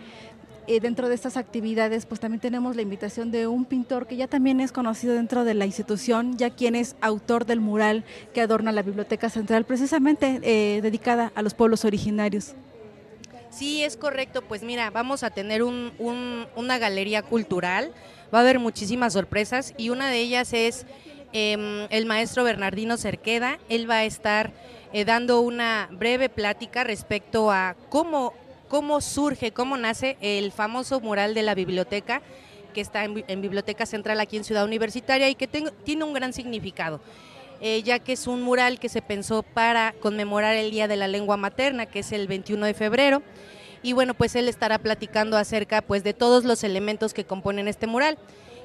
[0.69, 4.27] eh, dentro de estas actividades, pues también tenemos la invitación de un pintor que ya
[4.27, 8.71] también es conocido dentro de la institución, ya quien es autor del mural que adorna
[8.71, 12.53] la Biblioteca Central, precisamente eh, dedicada a los pueblos originarios.
[13.49, 14.43] Sí, es correcto.
[14.43, 17.91] Pues mira, vamos a tener una galería cultural
[18.33, 20.85] va a haber muchísimas sorpresas y una de ellas es
[21.33, 23.59] em, el maestro Bernardino Cerqueda.
[23.69, 24.51] Él va a estar
[24.93, 28.33] eh, dando una breve plática respecto a cómo,
[28.69, 32.21] cómo surge, cómo nace el famoso mural de la biblioteca
[32.73, 37.01] que está en, Biblioteca Central aquí en Ciudad Universitaria y que tiene un gran significado.
[37.61, 41.09] Eh, ya que es un mural que se pensó para conmemorar el Día de la
[41.09, 43.21] Lengua Materna, que es el 21 de febrero
[43.81, 47.87] y bueno, pues él estará platicando acerca pues de todos los elementos que componen este
[47.87, 48.17] mural.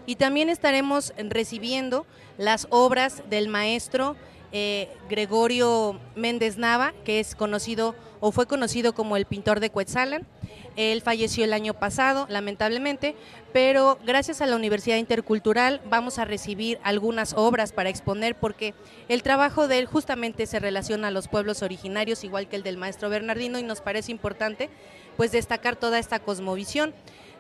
[0.07, 2.05] Y también estaremos recibiendo
[2.37, 4.17] las obras del maestro
[4.57, 10.29] eh, Gregorio Méndez Nava, que es conocido o fue conocido como el pintor de Cuetzalan.
[10.77, 13.17] Él falleció el año pasado, lamentablemente,
[13.53, 18.75] pero gracias a la Universidad Intercultural vamos a recibir algunas obras para exponer porque
[19.09, 22.77] el trabajo de él justamente se relaciona a los pueblos originarios, igual que el del
[22.77, 24.71] maestro Bernardino, y nos parece importante
[25.17, 26.95] pues destacar toda esta cosmovisión.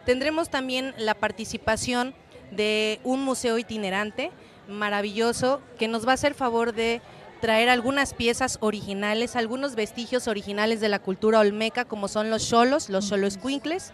[0.04, 2.12] Tendremos también la participación
[2.50, 4.30] de un museo itinerante
[4.68, 7.02] maravilloso que nos va a hacer favor de
[7.40, 12.88] traer algunas piezas originales, algunos vestigios originales de la cultura olmeca, como son los cholos,
[12.88, 13.92] los choloscuincles,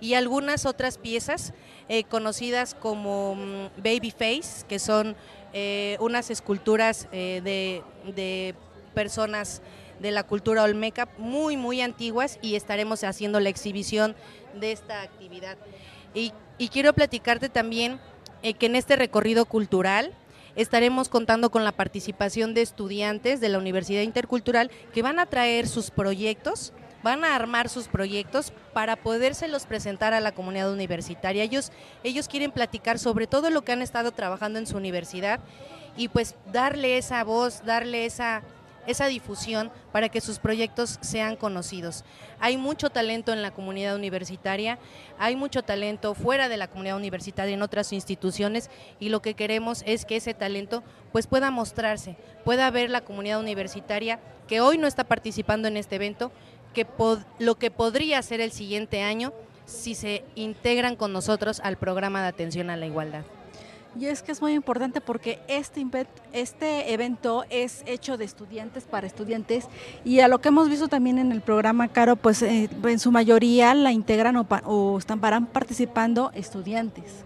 [0.00, 1.52] y algunas otras piezas
[1.88, 5.16] eh, conocidas como mm, baby face, que son
[5.52, 7.82] eh, unas esculturas eh, de,
[8.12, 8.54] de
[8.94, 9.62] personas
[10.00, 14.14] de la cultura olmeca muy, muy antiguas y estaremos haciendo la exhibición
[14.54, 15.56] de esta actividad.
[16.14, 16.32] Y,
[16.68, 18.00] quiero platicarte también
[18.42, 20.12] eh, que en este recorrido cultural
[20.56, 25.68] estaremos contando con la participación de estudiantes de la Universidad Intercultural que van a traer
[25.68, 31.44] sus proyectos, van a armar sus proyectos para podérselos presentar a la comunidad universitaria.
[31.44, 35.40] Ellos, ellos quieren platicar sobre todo lo que han estado trabajando en su universidad
[35.96, 38.42] y pues darle esa voz, darle esa
[38.86, 42.04] esa difusión para que sus proyectos sean conocidos.
[42.40, 44.78] Hay mucho talento en la comunidad universitaria,
[45.18, 48.70] hay mucho talento fuera de la comunidad universitaria en otras instituciones
[49.00, 50.82] y lo que queremos es que ese talento
[51.12, 55.96] pues pueda mostrarse, pueda ver la comunidad universitaria que hoy no está participando en este
[55.96, 56.30] evento,
[56.72, 56.86] que
[57.38, 59.32] lo que podría ser el siguiente año
[59.64, 63.24] si se integran con nosotros al programa de atención a la igualdad.
[63.98, 65.86] Y es que es muy importante porque este,
[66.32, 69.66] este evento es hecho de estudiantes para estudiantes
[70.04, 73.10] y a lo que hemos visto también en el programa, Caro, pues eh, en su
[73.10, 77.24] mayoría la integran o, o están participando estudiantes.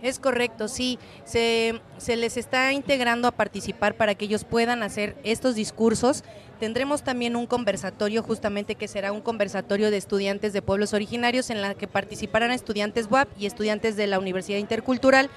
[0.00, 0.98] Es correcto, sí.
[1.24, 6.22] Se, se, les está integrando a participar para que ellos puedan hacer estos discursos.
[6.60, 11.62] Tendremos también un conversatorio, justamente que será un conversatorio de estudiantes de pueblos originarios en
[11.62, 15.30] la que participarán estudiantes WAP y estudiantes de la Universidad Intercultural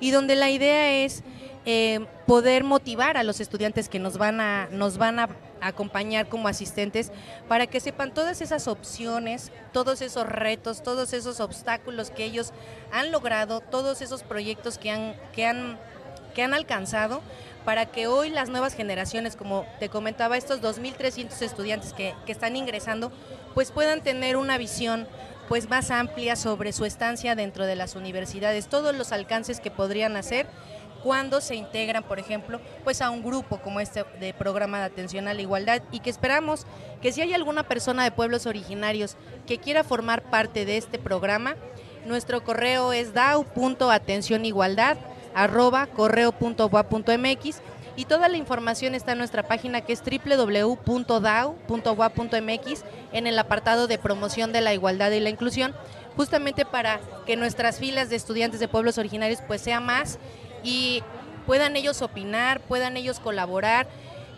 [0.00, 1.22] y donde la idea es
[1.66, 5.28] eh, poder motivar a los estudiantes que nos van a, nos van a
[5.60, 7.10] acompañar como asistentes
[7.48, 12.52] para que sepan todas esas opciones, todos esos retos, todos esos obstáculos que ellos
[12.92, 15.78] han logrado, todos esos proyectos que han, que han,
[16.34, 17.20] que han alcanzado
[17.64, 22.56] para que hoy las nuevas generaciones, como te comentaba, estos 2.300 estudiantes que, que están
[22.56, 23.12] ingresando,
[23.52, 25.06] pues puedan tener una visión
[25.48, 30.16] pues más amplia sobre su estancia dentro de las universidades, todos los alcances que podrían
[30.16, 30.46] hacer
[31.02, 35.28] cuando se integran, por ejemplo, pues a un grupo como este de programa de atención
[35.28, 36.66] a la igualdad y que esperamos
[37.00, 41.56] que si hay alguna persona de pueblos originarios que quiera formar parte de este programa,
[42.04, 44.98] nuestro correo es dau.atencionigualdad
[45.34, 47.60] arroba correo.boa.mx
[47.98, 50.84] Y toda la información está en nuestra página que es www.dau.wa.mx
[53.12, 55.74] en el apartado de promoción de la igualdad y la inclusión,
[56.16, 60.20] justamente para que nuestras filas de estudiantes de pueblos originarios pues sea más
[60.62, 61.02] y
[61.44, 63.88] puedan ellos opinar, puedan ellos colaborar.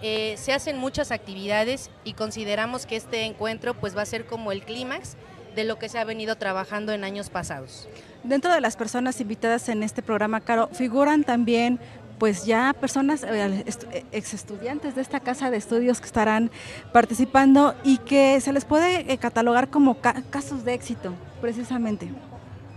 [0.00, 4.52] Eh, se hacen muchas actividades y consideramos que este encuentro pues va a ser como
[4.52, 5.18] el clímax
[5.54, 7.88] de lo que se ha venido trabajando en años pasados.
[8.22, 11.80] Dentro de las personas invitadas en este programa, Caro, figuran también
[12.20, 16.50] pues ya personas, eh, eh, ex estudiantes de esta casa de estudios que estarán
[16.92, 22.10] participando y que se les puede eh, catalogar como casos de éxito, precisamente.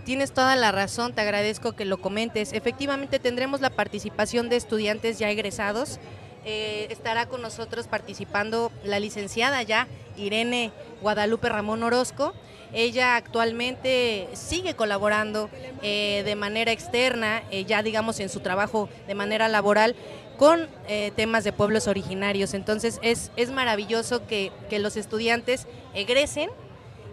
[0.06, 2.54] Tienes toda la razón, te agradezco que lo comentes.
[2.54, 6.00] Efectivamente tendremos la participación de estudiantes ya egresados.
[6.44, 10.72] estará con nosotros participando la licenciada ya, Irene
[11.02, 12.34] Guadalupe Ramón Orozco.
[12.72, 15.50] Ella actualmente sigue colaborando
[15.82, 19.94] eh, de manera externa, eh, ya digamos en su trabajo de manera laboral,
[20.38, 22.54] con eh, temas de pueblos originarios.
[22.54, 26.50] Entonces es, es maravilloso que, que los estudiantes egresen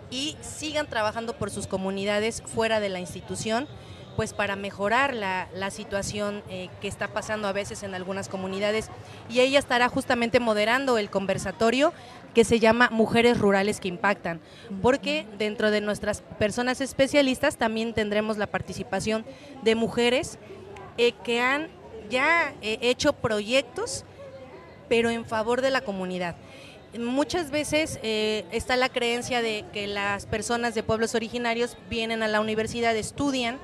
[0.10, 3.68] y sigan trabajando por sus comunidades fuera de la institución
[4.16, 8.90] pues para mejorar la, situación eh, que está pasando a veces en algunas comunidades.
[9.30, 11.94] Y ella estará justamente moderando el conversatorio
[12.34, 14.40] que se llama Mujeres Rurales que Impactan,
[14.82, 19.26] porque dentro de nuestras personas especialistas también tendremos la participación
[19.64, 20.40] de mujeres
[20.98, 21.70] eh, que han
[22.10, 24.06] ya eh, hecho proyectos,
[24.90, 26.36] pero en favor de la comunidad.
[27.00, 32.42] Muchas veces está la creencia de que las personas de pueblos originarios vienen a la
[32.42, 33.60] universidad, estudian,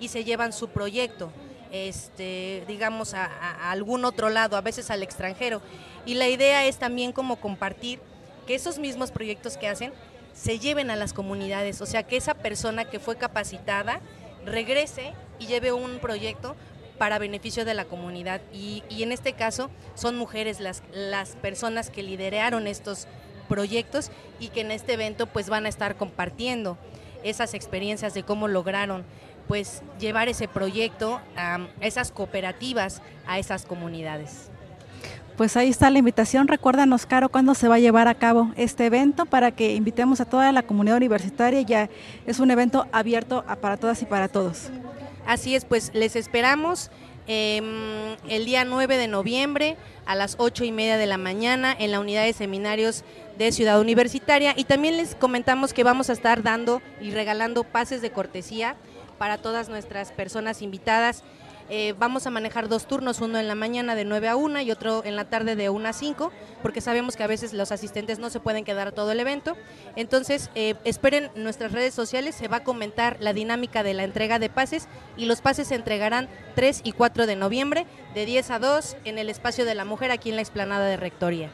[0.00, 1.30] y se llevan su proyecto,
[1.70, 5.60] este, digamos, a, algún otro lado, a veces al extranjero.
[6.06, 8.00] Y la idea es también como compartir
[8.46, 9.92] que esos mismos proyectos que hacen
[10.32, 14.00] se lleven a las comunidades, o sea, que esa persona que fue capacitada
[14.44, 16.56] regrese y lleve un proyecto
[16.98, 18.40] para beneficio de la comunidad.
[18.52, 23.06] Y, y, en este caso son mujeres las, las personas que lideraron estos
[23.48, 26.78] proyectos y que en este evento pues van a estar compartiendo
[27.24, 29.04] esas experiencias de cómo lograron
[29.50, 34.48] pues llevar ese proyecto a esas cooperativas, a esas comunidades.
[35.36, 36.46] Pues ahí está la invitación.
[36.46, 40.24] Recuérdanos, Caro, cuándo se va a llevar a cabo este evento para que invitemos a
[40.24, 41.62] toda la comunidad universitaria.
[41.62, 41.90] Ya
[42.26, 44.70] es un evento abierto para todas y para todos.
[45.26, 46.92] Así es, pues les esperamos
[47.26, 49.76] em, el día 9 de noviembre
[50.06, 53.02] a las 8 y media de la mañana en la unidad de seminarios
[53.36, 54.54] de Ciudad Universitaria.
[54.56, 58.76] Y también les comentamos que vamos a estar dando y regalando pases de cortesía
[59.20, 61.24] para todas nuestras personas invitadas.
[61.68, 64.70] Eh, vamos a manejar dos turnos, uno en la mañana de 9 a 1 y
[64.70, 68.18] otro en la tarde de 1 a 5, porque sabemos que a veces los asistentes
[68.18, 69.58] no se pueden quedar a todo el evento.
[69.94, 74.38] Entonces, eh, esperen nuestras redes sociales, se va a comentar la dinámica de la entrega
[74.38, 78.58] de pases y los pases se entregarán 3 y 4 de noviembre, de 10 a
[78.58, 81.50] 2, en el espacio de la mujer aquí en la explanada de Rectoría.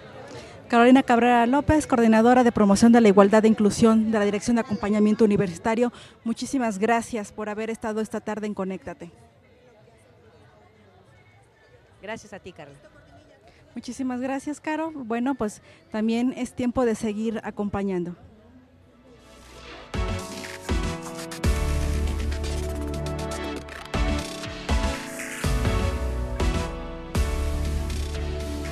[0.69, 4.63] Carolina Cabrera López, coordinadora de promoción de la igualdad e inclusión de la Dirección de
[4.63, 5.93] Acompañamiento Universitario.
[6.25, 9.13] Muchísimas gracias por haber estado esta tarde en Conéctate.
[12.03, 12.75] Gracias a ti, Carla.
[13.77, 14.91] Muchísimas gracias, Caro.
[14.93, 15.63] Bueno, pues
[15.93, 18.17] también es tiempo de seguir acompañando.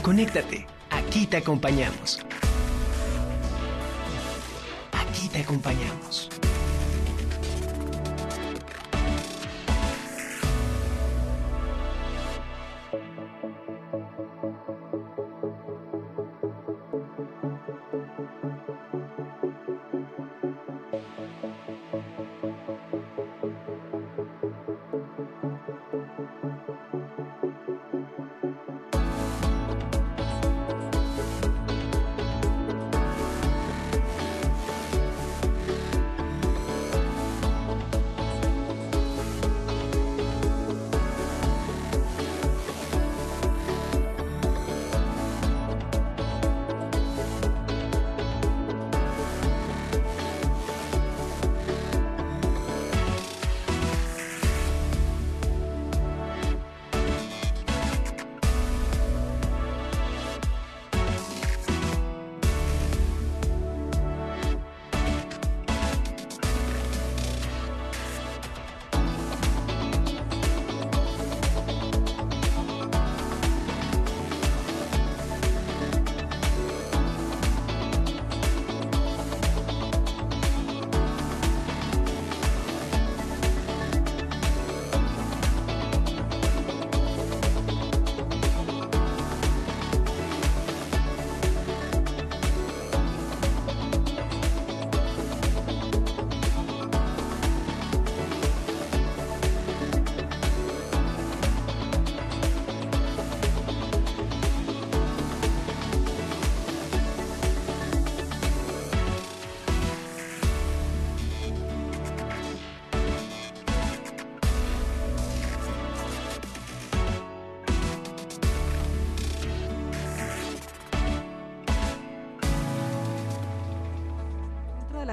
[0.02, 0.66] Conéctate
[1.14, 2.18] Aquí te acompañamos.
[4.90, 6.33] Aquí te acompañamos.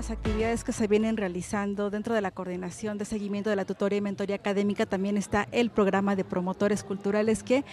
[0.01, 3.99] Las actividades que se vienen realizando dentro de la coordinación de seguimiento de la tutoría
[3.99, 7.63] y mentoría académica también está el programa de promotores culturales que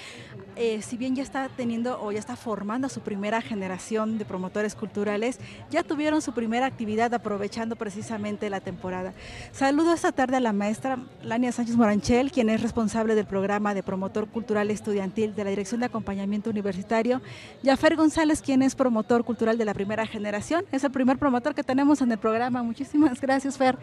[0.58, 4.74] eh, si bien ya está teniendo o ya está formando su primera generación de promotores
[4.74, 5.38] culturales,
[5.70, 9.14] ya tuvieron su primera actividad aprovechando precisamente la temporada.
[9.52, 13.84] Saludo esta tarde a la maestra Lania Sánchez Moranchel, quien es responsable del programa de
[13.84, 17.22] promotor cultural estudiantil de la Dirección de Acompañamiento Universitario,
[17.62, 20.64] y a Fer González, quien es promotor cultural de la primera generación.
[20.72, 22.64] Es el primer promotor que tenemos en el programa.
[22.64, 23.78] Muchísimas gracias, Fer.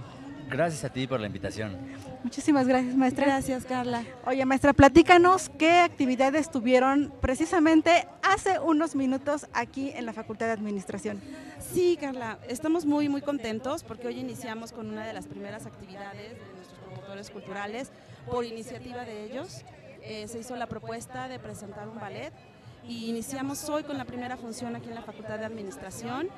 [0.50, 1.78] Gracias a ti por la invitación.
[2.24, 3.26] Muchísimas gracias, maestra.
[3.26, 4.04] Gracias, Carla.
[4.26, 10.54] Oye, maestra, platícanos qué actividades tuvieron precisamente hace unos minutos aquí en la Facultad de
[10.54, 11.22] Administración.
[11.60, 16.32] Sí, Carla, estamos muy, muy contentos porque hoy iniciamos con una de las primeras actividades
[16.32, 17.91] de nuestros promotores culturales
[18.30, 19.64] por iniciativa de ellos.
[20.02, 22.32] Eh, se hizo la propuesta de presentar un ballet
[22.88, 26.30] y iniciamos hoy con la primera función aquí en la Facultad de Administración.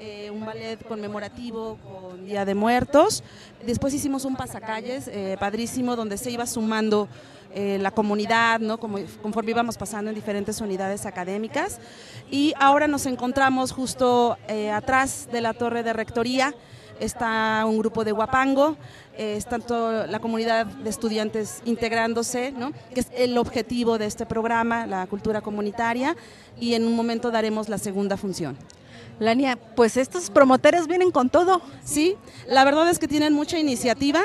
[0.00, 3.22] Eh, un ballet conmemorativo con Día de Muertos.
[3.64, 7.06] Después hicimos un pasacalles eh, padrísimo donde se iba sumando
[7.54, 8.78] eh, la comunidad, ¿no?
[8.78, 11.78] Como, conforme íbamos pasando en diferentes unidades académicas.
[12.28, 14.36] Y ahora nos encontramos justo
[14.72, 16.54] atrás de la torre de rectoría.
[16.98, 18.76] Está un grupo de Huapango,
[19.16, 22.72] está toda la comunidad de estudiantes integrándose, ¿no?
[22.92, 26.16] que es el objetivo de este programa, la cultura comunitaria,
[26.60, 28.56] y en un momento daremos la segunda función.
[29.18, 31.60] Lania, pues estos promotores vienen con todo.
[31.84, 32.16] Sí,
[32.48, 34.22] la verdad es que tienen mucha iniciativa,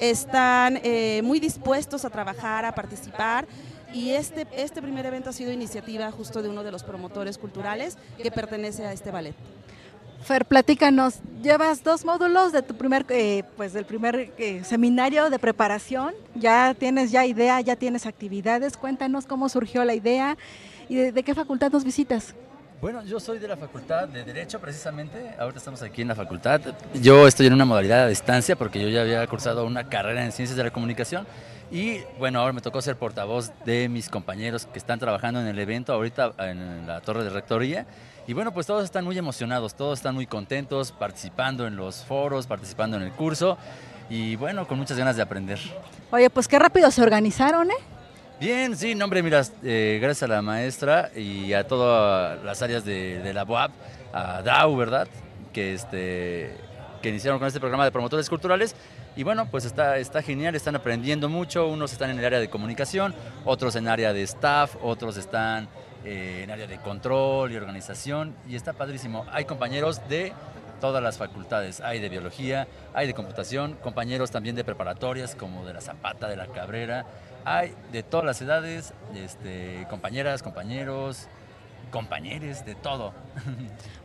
[0.00, 3.46] están eh, muy dispuestos a trabajar, a participar.
[3.94, 7.98] Y este, este primer evento ha sido iniciativa justo de uno de los promotores culturales
[8.22, 9.34] que pertenece a este ballet.
[10.22, 15.38] Fer, platícanos, llevas dos módulos de tu primer, eh, pues del primer eh, seminario de
[15.38, 20.38] preparación, ya tienes ya idea, ya tienes actividades, cuéntanos cómo surgió la idea
[20.88, 22.34] y de qué facultad nos visitas.
[22.82, 26.60] Bueno, yo soy de la Facultad de Derecho precisamente, ahorita estamos aquí en la facultad.
[26.94, 30.32] Yo estoy en una modalidad a distancia porque yo ya había cursado una carrera en
[30.32, 31.24] Ciencias de la Comunicación
[31.70, 35.60] y bueno, ahora me tocó ser portavoz de mis compañeros que están trabajando en el
[35.60, 37.86] evento ahorita en la Torre de Rectoría.
[38.26, 42.48] Y bueno, pues todos están muy emocionados, todos están muy contentos participando en los foros,
[42.48, 43.58] participando en el curso
[44.10, 45.60] y bueno, con muchas ganas de aprender.
[46.10, 47.91] Oye, pues qué rápido se organizaron, ¿eh?
[48.42, 53.30] Bien, sí, nombre, mira, eh, gracias a la maestra y a todas las áreas de,
[53.32, 53.70] la UAP,
[54.12, 55.06] a DAU, ¿verdad?
[55.52, 56.56] Que, este,
[57.00, 58.74] que iniciaron con este programa de promotores culturales.
[59.14, 61.68] Y bueno, pues está, está genial, están aprendiendo mucho.
[61.68, 63.14] Unos están en el área de comunicación,
[63.44, 65.68] otros en área de staff, otros están
[66.04, 68.34] eh, en área de control y organización.
[68.48, 69.24] Y está padrísimo.
[69.30, 70.32] Hay compañeros de
[70.80, 71.80] todas las facultades.
[71.80, 76.34] Hay de biología, hay de computación, compañeros también de preparatorias como de la Zapata, de
[76.34, 77.06] la Cabrera
[77.44, 81.28] hay de todas las edades, este, compañeras, compañeros,
[81.90, 83.12] compañeros, de todo.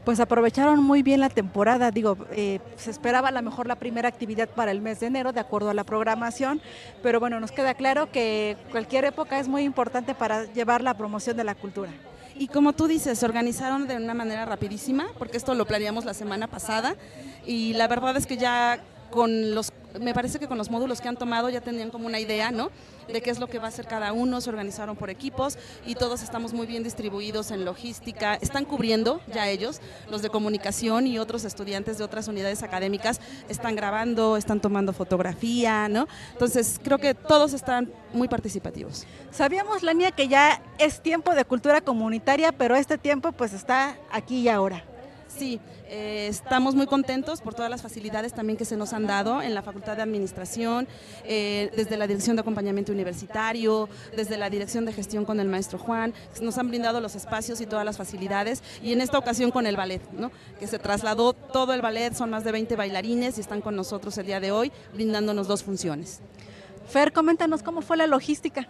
[0.05, 4.07] Pues aprovecharon muy bien la temporada, digo, eh, se esperaba a lo mejor la primera
[4.07, 6.61] actividad para el mes de enero, de acuerdo a la programación,
[7.03, 11.35] pero bueno, nos queda claro que cualquier época es muy importante para llevar la promoción
[11.35, 11.91] de la cultura.
[12.37, 16.13] Y como tú dices, se organizaron de una manera rapidísima, porque esto lo planeamos la
[16.13, 16.95] semana pasada,
[17.45, 18.79] y la verdad es que ya
[19.11, 22.19] con los, me parece que con los módulos que han tomado ya tenían como una
[22.19, 22.69] idea, ¿no?
[23.07, 25.95] De qué es lo que va a hacer cada uno, se organizaron por equipos y
[25.95, 29.79] todos estamos muy bien distribuidos en logística, están cubriendo ya ellos,
[30.11, 35.87] los de comunicación y otros estudiantes de otras unidades académicas están grabando, están tomando fotografía,
[35.87, 36.07] ¿no?
[36.33, 39.05] Entonces creo que todos están muy participativos.
[39.31, 44.41] Sabíamos, Lania, que ya es tiempo de cultura comunitaria, pero este tiempo pues está aquí
[44.41, 44.83] y ahora.
[45.27, 45.59] Sí,
[45.89, 49.53] eh, estamos muy contentos por todas las facilidades también que se nos han dado en
[49.53, 50.87] la Facultad de Administración,
[51.23, 55.79] eh, desde la Dirección de Acompañamiento Universitario, desde la Dirección de Gestión con el maestro
[55.79, 59.65] Juan, nos han brindado los espacios y todas las facilidades y en esta ocasión con
[59.65, 60.31] el ballet, ¿no?
[60.59, 64.17] que se trasladó todo el ballet, son más de 20 bailarines y están con nosotros
[64.17, 66.19] el día de hoy brindándonos dos funciones.
[66.87, 68.67] Fer, coméntanos cómo fue la logística.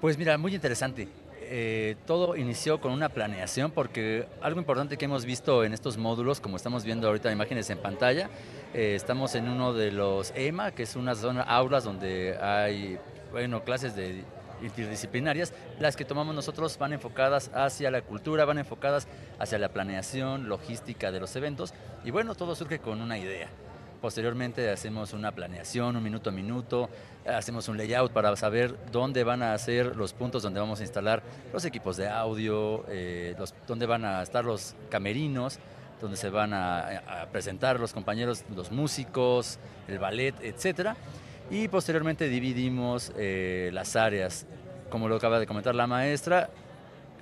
[0.00, 1.08] Pues mira, muy interesante.
[1.54, 6.40] Eh, todo inició con una planeación porque algo importante que hemos visto en estos módulos,
[6.40, 8.30] como estamos viendo ahorita imágenes en pantalla,
[8.72, 12.98] eh, estamos en uno de los EMA, que es una zona aulas donde hay
[13.32, 14.24] bueno, clases de
[14.62, 19.06] interdisciplinarias, las que tomamos nosotros van enfocadas hacia la cultura, van enfocadas
[19.38, 23.50] hacia la planeación, logística de los eventos y bueno, todo surge con una idea.
[24.02, 26.90] Posteriormente hacemos una planeación, un minuto a minuto,
[27.24, 31.22] hacemos un layout para saber dónde van a ser los puntos donde vamos a instalar
[31.52, 33.36] los equipos de audio, eh,
[33.68, 35.60] dónde van a estar los camerinos,
[36.00, 40.96] donde se van a, presentar los compañeros, los músicos, el ballet, etc.
[41.48, 44.46] Y posteriormente dividimos eh, las áreas,
[44.90, 46.50] como lo acaba de comentar la maestra,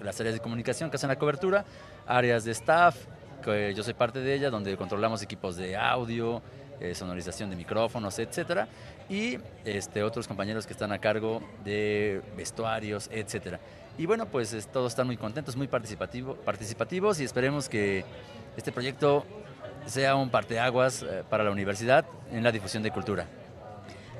[0.02, 1.62] las áreas de comunicación que hacen la cobertura,
[2.06, 2.96] áreas de staff,
[3.44, 6.42] que yo soy parte de ella, donde controlamos equipos de audio,
[6.80, 8.68] eh, sonorización de micrófonos, etcétera,
[9.08, 13.60] y este, otros compañeros que están a cargo de vestuarios, etcétera.
[13.98, 18.04] Y bueno, pues todos están muy contentos, muy participativo, participativos y esperemos que
[18.56, 19.24] este proyecto
[19.86, 23.26] sea un parteaguas eh, para la universidad en la difusión de cultura.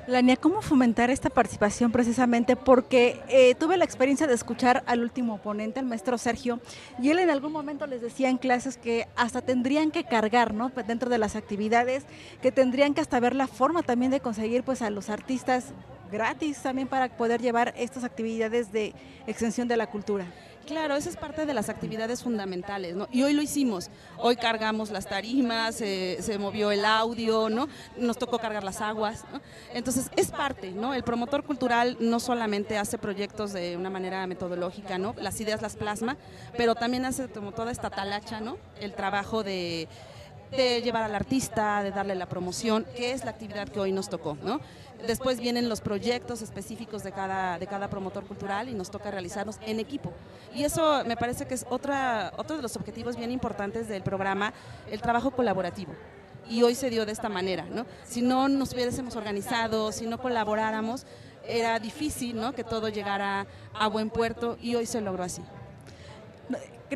[0.07, 2.55] Lania, ¿cómo fomentar esta participación precisamente?
[2.55, 6.59] Porque eh, tuve la experiencia de escuchar al último ponente, al maestro Sergio,
[6.99, 10.69] y él en algún momento les decía en clases que hasta tendrían que cargar, ¿no?
[10.69, 12.05] Pues dentro de las actividades,
[12.41, 15.65] que tendrían que hasta ver la forma también de conseguir pues a los artistas
[16.11, 18.93] gratis también para poder llevar estas actividades de
[19.27, 20.25] extensión de la cultura.
[20.67, 23.09] Claro, esa es parte de las actividades fundamentales, ¿no?
[23.11, 23.89] Y hoy lo hicimos.
[24.17, 27.67] Hoy cargamos las tarimas, se movió el audio, ¿no?
[27.97, 29.25] Nos tocó cargar las aguas.
[29.73, 30.93] Entonces, es parte, ¿no?
[30.93, 35.13] El promotor cultural no solamente hace proyectos de una manera metodológica, ¿no?
[35.17, 36.15] Las ideas las plasma,
[36.55, 38.57] pero también hace como toda esta talacha, ¿no?
[38.79, 39.89] El trabajo de
[40.51, 44.09] de llevar al artista, de darle la promoción, que es la actividad que hoy nos
[44.09, 44.59] tocó, ¿no?
[45.07, 49.57] Después vienen los proyectos específicos de cada, de cada promotor cultural y nos toca realizarlos
[49.65, 50.13] en equipo.
[50.53, 54.53] Y eso me parece que es otra, otro de los objetivos bien importantes del programa,
[54.91, 55.93] el trabajo colaborativo
[56.49, 57.85] y hoy se dio de esta manera, ¿no?
[58.03, 61.05] Si no nos hubiésemos organizado, si no colaboráramos,
[61.47, 62.53] era difícil, ¿no?
[62.53, 65.41] Que todo llegara a buen puerto y hoy se logró así.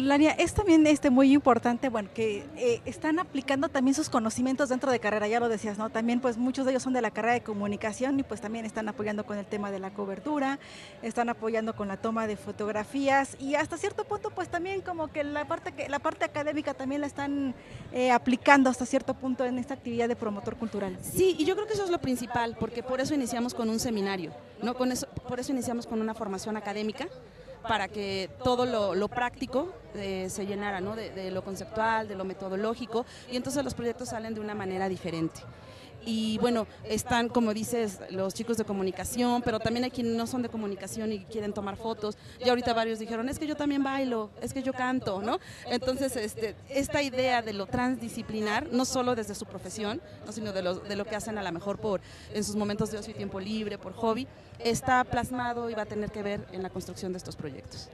[0.04, 4.92] Lania, es también este, muy importante, bueno, que eh, están aplicando también sus conocimientos dentro
[4.92, 5.90] de carrera, ya lo decías, ¿no?
[5.90, 8.90] También pues muchos de ellos son de la carrera de comunicación y pues también están
[8.90, 10.60] apoyando con el tema de la cobertura,
[11.02, 15.24] están apoyando con la toma de fotografías y hasta cierto punto pues también como que
[15.24, 17.56] la parte, que, la parte académica también la están
[17.94, 20.98] eh, aplicando hasta cierto punto en esta actividad de promotor cultural.
[21.02, 23.80] Sí, y yo creo que eso es lo principal, porque por eso iniciamos con un
[23.80, 24.32] seminario,
[24.62, 24.76] ¿no?
[24.76, 27.08] Con eso, por eso iniciamos con una formación académica
[27.68, 30.96] para que todo lo, práctico eh, se llenara, ¿no?
[30.96, 35.42] de, lo conceptual, de lo metodológico, y entonces los proyectos salen de una manera diferente
[36.06, 40.42] y bueno, están, como dices, los chicos de comunicación, pero también hay quienes no son
[40.42, 42.18] de comunicación y quieren tomar fotos.
[42.44, 45.40] Y ahorita varios dijeron, es que yo también bailo, es que yo canto, ¿no?
[45.66, 50.76] Entonces, este, esta idea de lo transdisciplinar, no solo desde su profesión, sino de lo,
[50.76, 52.02] de lo que hacen a lo mejor por,
[52.34, 54.28] en sus momentos de ocio y tiempo libre, por hobby,
[54.60, 57.90] está plasmado y va a tener que ver en la construcción de estos proyectos.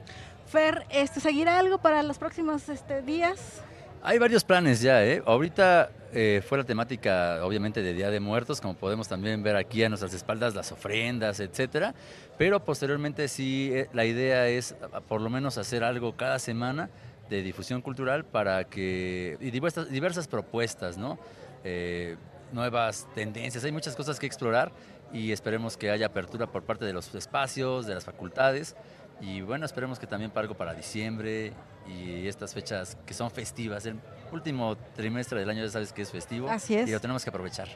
[0.47, 3.62] Fer, este, ¿seguirá algo para los próximos este, días?
[4.04, 5.22] Hay varios planes ya, ¿eh?
[5.28, 9.84] Ahorita eh, fue la temática, obviamente, de Día de Muertos, como podemos también ver aquí
[9.84, 11.93] a nuestras espaldas, las ofrendas, etcétera.
[12.36, 14.76] Pero posteriormente sí, eh, la idea es
[15.08, 16.89] por lo menos hacer algo cada semana
[17.30, 19.38] de difusión cultural para que.
[19.39, 21.20] y diversas, diversas propuestas, ¿no?
[21.64, 22.16] Eh,
[22.52, 24.72] nuevas tendencias, hay muchas cosas que explorar
[25.14, 28.76] y esperemos que haya apertura por parte de los espacios, de las facultades
[29.22, 31.53] y bueno, esperemos que también para algo para diciembre
[31.88, 33.86] y estas fechas que son festivas.
[33.86, 33.99] El
[34.32, 36.49] último trimestre del año ya sabes que es festivo.
[36.49, 36.89] Así es.
[36.89, 37.67] Y lo tenemos que aprovechar.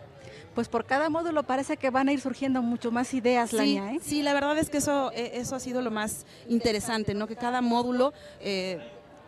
[0.55, 3.99] Pues por cada módulo parece que van a ir surgiendo mucho más ideas, sí, ¿eh?
[4.01, 7.27] Sí, la verdad es que eso, eh, eso ha sido lo más interesante, ¿no?
[7.27, 8.79] Que cada módulo eh,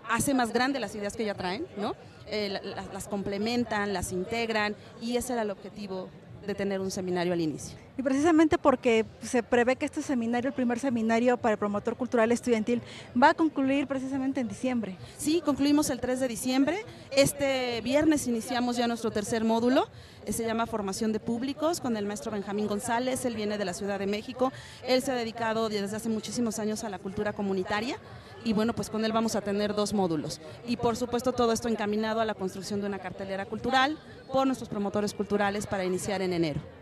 [0.10, 1.96] hace más grande las ideas que ya traen, ¿no?
[2.28, 2.60] Eh,
[2.94, 6.10] las complementan, las integran y ese era el objetivo
[6.46, 7.78] de tener un seminario al inicio.
[7.98, 12.32] Y precisamente porque se prevé que este seminario, el primer seminario para el promotor cultural
[12.32, 12.84] estudiantil,
[13.22, 14.98] va a concluir precisamente en diciembre.
[15.18, 16.86] Sí, concluimos el 3 de diciembre.
[17.10, 19.88] Este viernes iniciamos ya nuestro tercer módulo.
[20.28, 23.26] Eh, se llama Formación de Públicos con el maestro Benjamín González.
[23.26, 24.52] Él viene de la Ciudad de México.
[24.86, 27.98] Él se ha dedicado desde hace muchísimos años a la cultura comunitaria
[28.44, 30.40] y bueno, pues con él vamos a tener dos módulos.
[30.68, 33.98] Y por supuesto todo esto encaminado a la construcción de una cartelera cultural
[34.32, 36.77] por nuestros promotores culturales para iniciar en enero.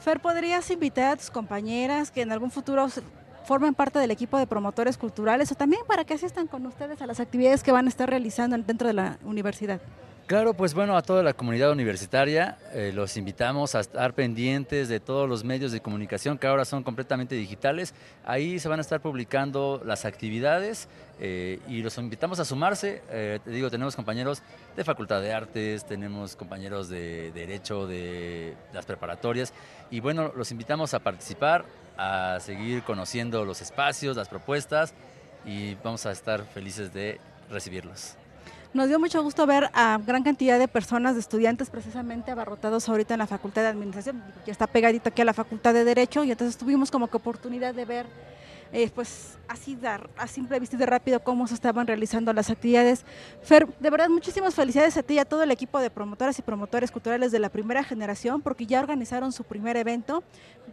[0.00, 2.86] Fer, ¿podrías invitar a tus compañeras que en algún futuro
[3.44, 7.06] formen parte del equipo de promotores culturales o también para que asistan con ustedes a
[7.06, 9.78] las actividades que van a estar realizando dentro de la universidad?
[10.30, 15.00] Claro, pues bueno, a toda la comunidad universitaria eh, los invitamos a estar pendientes de
[15.00, 17.94] todos los medios de comunicación que ahora son completamente digitales.
[18.24, 23.02] Ahí se van a estar publicando las actividades eh, y los invitamos a sumarse.
[23.10, 24.40] Eh, te digo, tenemos compañeros
[24.76, 29.52] de Facultad de Artes, tenemos compañeros de Derecho, de las preparatorias
[29.90, 31.64] y bueno, los invitamos a participar,
[31.98, 34.94] a seguir conociendo los espacios, las propuestas
[35.44, 37.18] y vamos a estar felices de
[37.50, 38.19] recibirlos.
[38.72, 43.14] Nos dio mucho gusto ver a gran cantidad de personas, de estudiantes precisamente abarrotados ahorita
[43.14, 46.30] en la Facultad de Administración, que está pegadito aquí a la Facultad de Derecho, y
[46.30, 48.06] entonces tuvimos como que oportunidad de ver
[48.72, 53.04] eh, pues así dar a simple vista de rápido cómo se estaban realizando las actividades.
[53.42, 56.42] Fer, de verdad muchísimas felicidades a ti y a todo el equipo de promotoras y
[56.42, 60.22] promotores culturales de la primera generación porque ya organizaron su primer evento,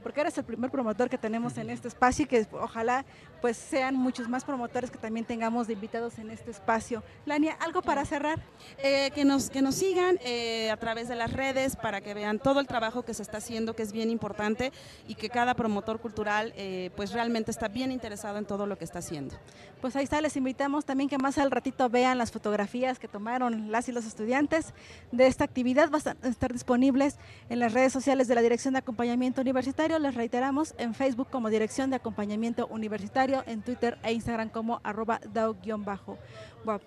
[0.03, 3.03] porque eres el primer promotor que tenemos en este espacio y que ojalá
[3.41, 7.03] pues sean muchos más promotores que también tengamos de invitados en este espacio.
[7.25, 8.39] Lania, ¿algo para cerrar?
[8.83, 12.39] Eh, que, nos, que nos sigan eh, a través de las redes para que vean
[12.39, 14.71] todo el trabajo que se está haciendo, que es bien importante
[15.07, 18.83] y que cada promotor cultural eh, pues realmente está bien interesado en todo lo que
[18.83, 19.35] está haciendo.
[19.81, 23.71] Pues ahí está, les invitamos también que más al ratito vean las fotografías que tomaron
[23.71, 24.73] las y los estudiantes
[25.11, 25.89] de esta actividad.
[25.89, 27.17] Van a estar disponibles
[27.49, 29.99] en las redes sociales de la Dirección de Acompañamiento Universitario.
[29.99, 35.19] Les reiteramos en Facebook como Dirección de Acompañamiento Universitario, en Twitter e Instagram como arroba
[35.33, 36.17] dao-bajo.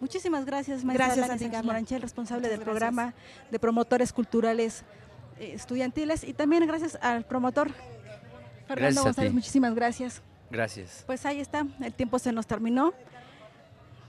[0.00, 3.14] muchísimas gracias, maestra gracias, Moranchel, responsable del programa
[3.50, 4.84] de promotores culturales
[5.38, 7.70] eh, estudiantiles y también gracias al promotor
[8.66, 10.22] Fernando González, muchísimas gracias.
[10.50, 11.04] Gracias.
[11.06, 12.92] Pues ahí está, el tiempo se nos terminó.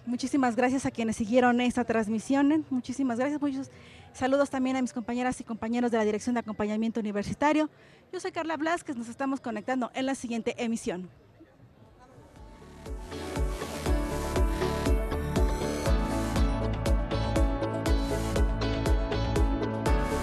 [0.06, 2.66] Muchísimas gracias a quienes siguieron esta transmisión.
[2.72, 3.40] Muchísimas gracias.
[3.40, 3.70] Muchos
[4.14, 7.70] saludos también a mis compañeras y compañeros de la Dirección de Acompañamiento Universitario.
[8.12, 11.10] Yo soy Carla Blas, que nos estamos conectando en la siguiente emisión.